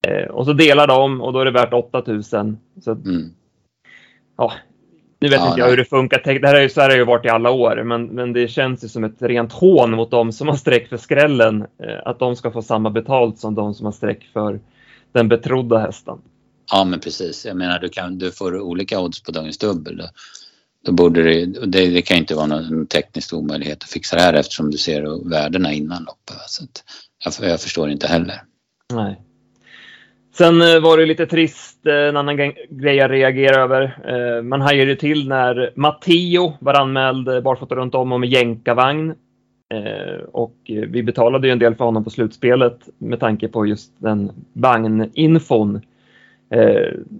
Eh, 0.07 0.27
och 0.29 0.45
så 0.45 0.53
delar 0.53 0.87
de 0.87 1.21
och 1.21 1.33
då 1.33 1.39
är 1.39 1.45
det 1.45 1.51
värt 1.51 1.73
8000. 1.73 2.57
Så, 2.81 2.91
mm. 2.91 3.29
ja, 4.37 4.53
nu 5.21 5.29
vet 5.29 5.39
ja, 5.39 5.47
inte 5.47 5.59
jag 5.59 5.69
hur 5.69 5.77
det 5.77 5.85
funkar. 5.85 6.39
Det 6.39 6.47
här 6.47 6.55
är 6.55 6.61
ju, 6.61 6.69
så 6.69 6.81
här 6.81 6.89
har 6.89 6.95
det 6.95 6.99
ju 6.99 7.05
varit 7.05 7.25
i 7.25 7.29
alla 7.29 7.51
år, 7.51 7.83
men, 7.83 8.05
men 8.05 8.33
det 8.33 8.47
känns 8.47 8.83
ju 8.83 8.87
som 8.87 9.03
ett 9.03 9.21
rent 9.21 9.53
hån 9.53 9.91
mot 9.91 10.11
de 10.11 10.31
som 10.31 10.47
har 10.47 10.55
streck 10.55 10.89
för 10.89 10.97
skrällen. 10.97 11.61
Eh, 11.61 11.97
att 12.05 12.19
de 12.19 12.35
ska 12.35 12.51
få 12.51 12.61
samma 12.61 12.89
betalt 12.89 13.39
som 13.39 13.55
de 13.55 13.73
som 13.73 13.85
har 13.85 13.91
streck 13.91 14.29
för 14.33 14.59
den 15.11 15.27
betrodda 15.29 15.77
hästen. 15.77 16.17
Ja, 16.71 16.83
men 16.83 16.99
precis. 16.99 17.45
Jag 17.45 17.57
menar, 17.57 17.79
du, 17.79 17.89
kan, 17.89 18.17
du 18.17 18.31
får 18.31 18.59
olika 18.59 18.99
odds 18.99 19.23
på 19.23 19.31
dagens 19.31 19.57
dubbel. 19.57 19.97
Då, 19.97 20.03
då 20.85 20.91
borde 20.91 21.23
det, 21.23 21.45
det, 21.45 21.89
det 21.89 22.01
kan 22.01 22.17
inte 22.17 22.35
vara 22.35 22.45
någon 22.45 22.87
teknisk 22.87 23.33
omöjlighet 23.33 23.83
att 23.83 23.89
fixa 23.89 24.15
det 24.15 24.21
här 24.21 24.33
eftersom 24.33 24.71
du 24.71 24.77
ser 24.77 25.29
värdena 25.29 25.73
innan 25.73 26.03
loppet. 26.03 26.37
Så 26.47 26.63
jag, 27.25 27.49
jag 27.49 27.61
förstår 27.61 27.89
inte 27.89 28.07
heller. 28.07 28.41
Nej. 28.93 29.21
Sen 30.39 30.61
eh, 30.61 30.79
var 30.79 30.97
det 30.97 31.05
lite 31.05 31.25
trist, 31.25 31.87
eh, 31.87 31.93
en 31.93 32.17
annan 32.17 32.37
grej 32.69 32.95
jag 32.95 33.11
reagerade 33.11 33.61
över. 33.61 33.83
Eh, 34.07 34.43
man 34.43 34.61
hajade 34.61 34.95
till 34.95 35.27
när 35.27 35.73
Matteo 35.75 36.53
var 36.59 36.73
anmäld 36.73 37.43
barfota 37.43 37.75
runt 37.75 37.95
om 37.95 38.11
och 38.11 38.19
med 38.19 38.29
jänkarvagn. 38.29 39.15
Och 40.31 40.55
vi 40.65 41.03
betalade 41.03 41.47
ju 41.47 41.51
en 41.51 41.59
del 41.59 41.75
för 41.75 41.85
honom 41.85 42.03
på 42.03 42.09
slutspelet 42.09 42.89
med 42.97 43.19
tanke 43.19 43.47
på 43.47 43.65
just 43.65 43.91
den 43.97 44.31
vagninfon. 44.53 45.81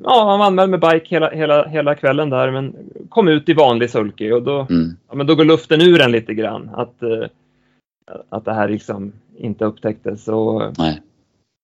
Ja, 0.03 0.29
han 0.29 0.39
var 0.39 0.45
anmäld 0.45 0.71
med 0.71 0.79
bike 0.79 1.05
hela, 1.15 1.29
hela, 1.29 1.67
hela 1.67 1.95
kvällen 1.95 2.29
där 2.29 2.51
men 2.51 2.75
kom 3.09 3.27
ut 3.27 3.49
i 3.49 3.53
vanlig 3.53 3.89
sulky 3.89 4.31
och 4.31 4.43
då, 4.43 4.67
mm. 4.69 4.97
ja, 5.09 5.15
men 5.15 5.27
då 5.27 5.35
går 5.35 5.45
luften 5.45 5.81
ur 5.81 6.01
en 6.01 6.11
lite 6.11 6.33
grann. 6.33 6.69
Att, 6.73 7.03
att 8.29 8.45
det 8.45 8.53
här 8.53 8.69
liksom 8.69 9.11
inte 9.37 9.65
upptäcktes. 9.65 10.27
Och, 10.27 10.77
Nej. 10.77 11.01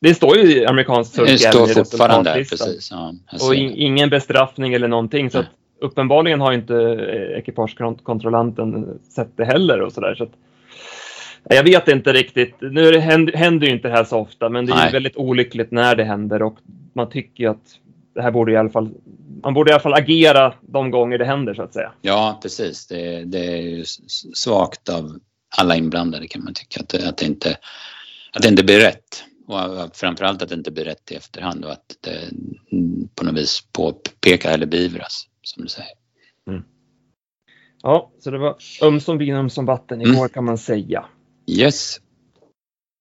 Det 0.02 0.14
står 0.14 0.38
ju 0.38 0.44
i 0.44 0.66
amerikansk 0.66 1.16
sulky 1.16 1.32
Det 1.32 1.38
står 1.38 1.68
fortfarande 1.68 2.30
där, 2.30 2.38
precis. 2.38 2.92
Ja, 2.92 3.14
och 3.48 3.56
in, 3.56 3.72
ingen 3.76 4.10
bestraffning 4.10 4.74
eller 4.74 4.88
någonting. 4.88 5.30
Så 5.30 5.40
att, 5.40 5.46
uppenbarligen 5.80 6.42
har 6.42 6.54
inte 6.54 6.76
eh, 6.76 7.38
ekipagekontrollanten 7.40 9.00
sett 9.10 9.38
det 9.38 9.46
heller 9.46 9.82
och 9.82 9.94
sådär. 9.94 10.16
Så 10.16 10.28
jag 11.50 11.64
vet 11.64 11.88
inte 11.88 12.14
riktigt. 12.14 12.56
Nu 12.62 12.92
det 12.92 13.00
händer, 13.00 13.68
ju 13.68 13.74
inte 13.74 13.88
det 13.88 13.94
här 13.94 14.04
så 14.04 14.18
ofta, 14.18 14.50
men 14.50 14.66
det 14.66 14.74
är 14.74 14.92
väldigt 14.92 15.18
olyckligt 15.18 15.72
när 15.72 15.96
det 15.96 16.04
händer 16.04 16.42
och 16.42 16.58
man 16.94 17.10
tycker 17.10 17.50
att 17.50 17.80
det 18.16 18.22
här 18.22 18.32
borde 18.32 18.52
i 18.52 18.58
alla 18.58 18.70
fall 18.70 18.90
man 19.44 19.54
borde 19.54 19.72
i 19.72 19.74
alla 19.74 19.82
fall 19.82 19.94
agera 19.94 20.54
de 20.62 20.92
gånger 20.92 21.18
det 21.18 21.26
händer 21.26 21.54
så 21.54 21.62
att 21.62 21.74
säga. 21.74 21.92
Ja, 22.02 22.40
precis. 22.42 22.88
Det, 22.88 23.24
det 23.26 23.46
är 23.46 23.62
ju 23.62 23.84
svagt 24.34 24.90
av 24.90 25.20
alla 25.58 25.76
inblandade 25.76 26.28
kan 26.28 26.44
man 26.44 26.54
tycka 26.54 26.82
att 26.82 26.94
att 27.08 27.18
det 27.18 27.26
inte, 27.26 27.58
att 28.34 28.42
det 28.42 28.48
inte 28.48 28.64
blir 28.64 28.80
rätt. 28.80 29.24
Och 29.48 29.96
framförallt 29.96 30.42
att 30.42 30.50
det 30.50 30.56
inte 30.56 30.72
blir 30.72 30.86
rätt 30.86 31.12
i 31.12 31.16
efterhand 31.16 31.66
och 31.66 31.72
att 31.72 31.96
det 32.02 32.20
på 33.16 33.26
något 33.26 33.38
vis 33.38 33.68
påpekar 33.72 34.54
eller 34.54 34.66
beivras, 34.66 35.28
som 35.42 35.64
du 35.64 35.70
säger. 35.70 35.92
Mm. 36.48 36.64
Ja, 37.82 38.12
så 38.20 38.32
det 38.32 38.38
var 38.38 38.56
ömsom 38.82 39.18
vin 39.18 39.36
ömsom 39.36 39.66
vatten 39.66 40.02
igår 40.02 40.18
mm. 40.18 40.30
kan 40.30 40.46
man 40.46 40.58
säga. 40.58 41.06
Yes. 41.48 42.00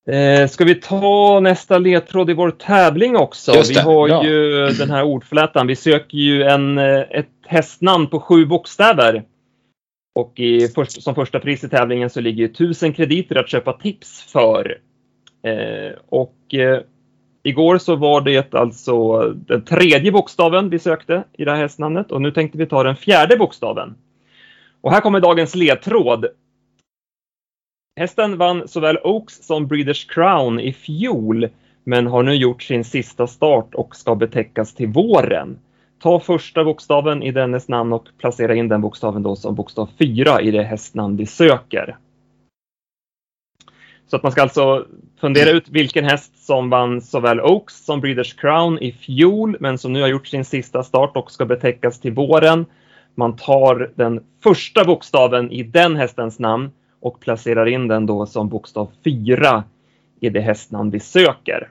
Eh, 0.09 0.49
ska 0.49 0.65
vi 0.65 0.75
ta 0.75 1.41
nästa 1.41 1.79
ledtråd 1.79 2.31
i 2.31 2.35
vår 2.35 2.51
tävling 2.51 3.17
också? 3.17 3.63
Vi 3.69 3.79
har 3.79 4.09
ja. 4.09 4.25
ju 4.25 4.67
den 4.69 4.91
här 4.91 5.05
ordflätan. 5.05 5.67
Vi 5.67 5.77
söker 5.77 6.19
ju 6.19 6.43
en, 6.43 6.79
eh, 6.79 7.01
ett 7.01 7.29
hästnamn 7.47 8.07
på 8.07 8.21
sju 8.21 8.47
bokstäver. 8.47 9.25
Och 10.15 10.41
i 10.41 10.69
först, 10.69 11.03
som 11.03 11.15
första 11.15 11.41
pris 11.41 11.65
i 11.65 11.69
tävlingen 11.69 12.11
så 12.11 12.21
ligger 12.21 12.49
1000 12.49 12.93
krediter 12.93 13.37
att 13.37 13.49
köpa 13.49 13.73
tips 13.73 14.23
för. 14.33 14.79
Eh, 15.43 15.93
och 16.09 16.55
eh, 16.55 16.81
igår 17.43 17.79
så 17.79 17.97
var 17.97 18.21
det 18.21 18.55
alltså 18.55 19.29
den 19.29 19.65
tredje 19.65 20.13
bokstaven 20.13 20.71
vi 20.71 20.79
sökte 20.79 21.25
i 21.33 21.45
det 21.45 21.51
här 21.51 21.59
hästnamnet 21.59 22.13
och 22.13 22.23
nu 22.23 22.31
tänkte 22.31 22.59
vi 22.59 22.67
ta 22.67 22.83
den 22.83 22.97
fjärde 22.97 23.37
bokstaven. 23.37 23.95
Och 24.81 24.93
här 24.93 25.01
kommer 25.01 25.21
dagens 25.21 25.55
ledtråd. 25.55 26.27
Hästen 27.97 28.39
vann 28.39 28.69
såväl 28.69 28.99
Oaks 29.05 29.47
som 29.47 29.67
Breeders 29.67 30.05
Crown 30.05 30.61
i 30.61 30.73
fjol 30.73 31.49
men 31.85 32.07
har 32.07 32.23
nu 32.23 32.35
gjort 32.35 32.63
sin 32.63 32.85
sista 32.85 33.27
start 33.27 33.75
och 33.75 33.97
ska 33.97 34.15
betäckas 34.15 34.75
till 34.75 34.89
våren. 34.89 35.59
Ta 36.03 36.21
första 36.21 36.65
bokstaven 36.65 37.23
i 37.23 37.31
dennes 37.31 37.69
namn 37.69 37.93
och 37.93 38.09
placera 38.19 38.55
in 38.55 38.69
den 38.69 38.81
bokstaven 38.81 39.23
då 39.23 39.37
som 39.37 39.55
bokstav 39.55 39.91
4 39.99 40.41
i 40.41 40.51
det 40.51 40.63
hästnamn 40.63 41.17
vi 41.17 41.27
söker. 41.27 41.97
Så 44.07 44.17
att 44.17 44.23
man 44.23 44.33
ska 44.33 44.43
alltså 44.43 44.87
fundera 45.21 45.51
ut 45.51 45.69
vilken 45.69 46.05
häst 46.05 46.47
som 46.47 46.71
vann 46.71 47.01
såväl 47.01 47.41
Oaks 47.41 47.85
som 47.85 48.01
Breeders 48.01 48.35
Crown 48.35 48.79
i 48.79 48.93
fjol, 48.93 49.57
men 49.61 49.79
som 49.79 49.93
nu 49.93 50.01
har 50.01 50.09
gjort 50.09 50.27
sin 50.27 50.45
sista 50.45 50.83
start 50.83 51.17
och 51.17 51.31
ska 51.31 51.47
betäckas 51.47 52.01
till 52.01 52.13
våren. 52.13 52.67
Man 53.15 53.37
tar 53.37 53.93
den 53.95 54.25
första 54.43 54.85
bokstaven 54.85 55.51
i 55.51 55.63
den 55.63 55.97
hästens 55.97 56.39
namn 56.39 56.71
och 57.05 57.21
placerar 57.21 57.67
in 57.67 57.89
den 57.89 58.07
då 58.07 58.27
som 58.27 58.49
bokstav 58.49 58.91
4 59.05 59.65
i 60.21 60.31
det 60.31 60.41
hästnamn 60.41 60.91
vi 60.91 61.01
söker. 61.01 61.69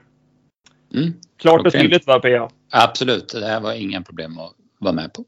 Mm. 0.94 1.14
Klart 1.38 1.66
och 1.66 1.72
tydligt 1.72 2.08
va, 2.08 2.20
Pia? 2.20 2.50
Absolut, 2.72 3.28
det 3.34 3.46
här 3.46 3.62
var 3.62 3.74
inga 3.74 4.02
problem 4.02 4.40
att 4.40 4.54
vara 4.80 4.94
med 4.94 5.14
på. 5.14 5.26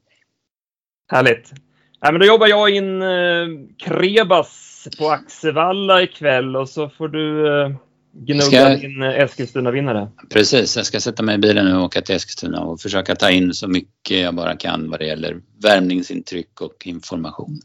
Härligt. 1.08 1.52
Ja, 2.00 2.12
men 2.12 2.20
då 2.20 2.26
jobbar 2.26 2.46
jag 2.46 2.70
in 2.70 3.02
eh, 3.02 3.46
Krebas 3.78 4.88
på 4.98 5.10
Axevalla 5.10 6.02
ikväll 6.02 6.56
och 6.56 6.68
så 6.68 6.88
får 6.88 7.08
du 7.08 7.46
eh, 7.62 7.70
gnugga 8.12 8.42
Ska- 8.42 8.76
din 8.76 9.02
eh, 9.02 9.20
Eskilstuna-vinnare. 9.20 10.08
Precis, 10.30 10.76
jag 10.76 10.86
ska 10.86 11.00
sätta 11.00 11.22
mig 11.22 11.34
i 11.34 11.38
bilen 11.38 11.64
nu 11.64 11.76
och 11.76 11.84
åka 11.84 12.02
till 12.02 12.14
Eskilstuna 12.14 12.60
och 12.60 12.80
försöka 12.80 13.14
ta 13.14 13.30
in 13.30 13.54
så 13.54 13.68
mycket 13.68 14.20
jag 14.20 14.34
bara 14.34 14.56
kan 14.56 14.90
vad 14.90 15.00
det 15.00 15.06
gäller 15.06 15.40
värmningsintryck 15.62 16.60
och 16.60 16.86
information. 16.86 17.60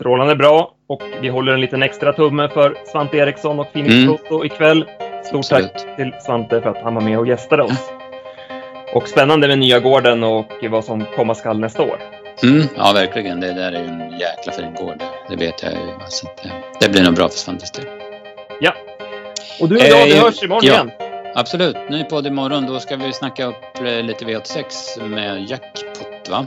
Strålande 0.00 0.36
bra. 0.36 0.74
Och 0.88 1.02
vi 1.20 1.28
håller 1.28 1.52
en 1.52 1.60
liten 1.60 1.82
extra 1.82 2.12
tumme 2.12 2.48
för 2.48 2.76
Svante 2.86 3.16
Eriksson 3.16 3.60
och 3.60 3.72
Phoenix 3.72 3.94
Mm. 3.94 4.08
Foto 4.08 4.44
ikväll. 4.44 4.84
Stort 5.24 5.38
Absolut. 5.38 5.72
tack 5.72 5.96
till 5.96 6.14
Svante 6.20 6.60
för 6.60 6.70
att 6.70 6.82
han 6.82 6.94
var 6.94 7.02
med 7.02 7.18
och 7.18 7.26
gästade 7.26 7.62
oss. 7.62 7.90
Och 8.94 9.08
spännande 9.08 9.48
med 9.48 9.58
nya 9.58 9.78
gården 9.80 10.24
och 10.24 10.52
vad 10.70 10.84
som 10.84 11.04
komma 11.16 11.34
skall 11.34 11.58
nästa 11.60 11.82
år. 11.82 11.98
Mm, 12.42 12.66
ja, 12.76 12.92
verkligen. 12.94 13.40
Det 13.40 13.52
där 13.52 13.72
är 13.72 13.80
ju 13.80 13.86
en 13.86 14.18
jäkla 14.18 14.52
fin 14.52 14.74
gård. 14.74 15.02
Det 15.28 15.36
vet 15.36 15.62
jag 15.62 15.72
ju. 15.72 15.78
Så 16.08 16.26
att, 16.26 16.44
eh, 16.44 16.50
det 16.80 16.88
blir 16.88 17.02
nog 17.02 17.14
bra 17.14 17.28
för 17.28 17.38
Svantes 17.38 17.70
del. 17.70 17.84
Ja. 18.60 18.72
Och 19.60 19.68
du 19.68 19.76
och 19.76 19.82
jag, 19.82 20.04
vi 20.06 20.16
Eh, 20.16 20.22
hörs 20.22 20.42
imorgon 20.42 20.62
ja. 20.64 20.72
igen. 20.72 20.90
Absolut. 21.34 21.76
Ny 21.90 22.04
podd 22.04 22.26
imorgon. 22.26 22.66
Då 22.66 22.80
ska 22.80 22.96
vi 22.96 23.12
snacka 23.12 23.44
upp 23.44 23.78
eh, 23.78 24.02
lite 24.02 24.24
V86 24.24 25.06
med 25.08 25.50
jackpot, 25.50 26.28
va? 26.30 26.46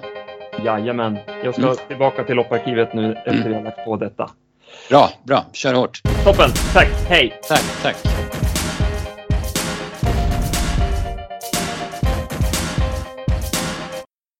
Jajamän. 0.65 1.17
Jag 1.43 1.53
ska 1.53 1.63
Mm. 1.63 1.75
tillbaka 1.87 2.23
till 2.23 2.35
lopparkivet 2.35 2.93
nu 2.93 3.13
efter 3.25 3.49
vi 3.49 3.53
har 3.55 3.61
lagt 3.63 3.85
på 3.85 3.95
detta. 3.95 4.29
Bra, 4.89 5.09
bra. 5.23 5.45
Kör 5.53 5.73
hårt. 5.73 6.01
Toppen. 6.23 6.49
Tack. 6.73 6.87
Hej. 7.09 7.39
Tack, 7.49 7.63
tack. 7.81 7.95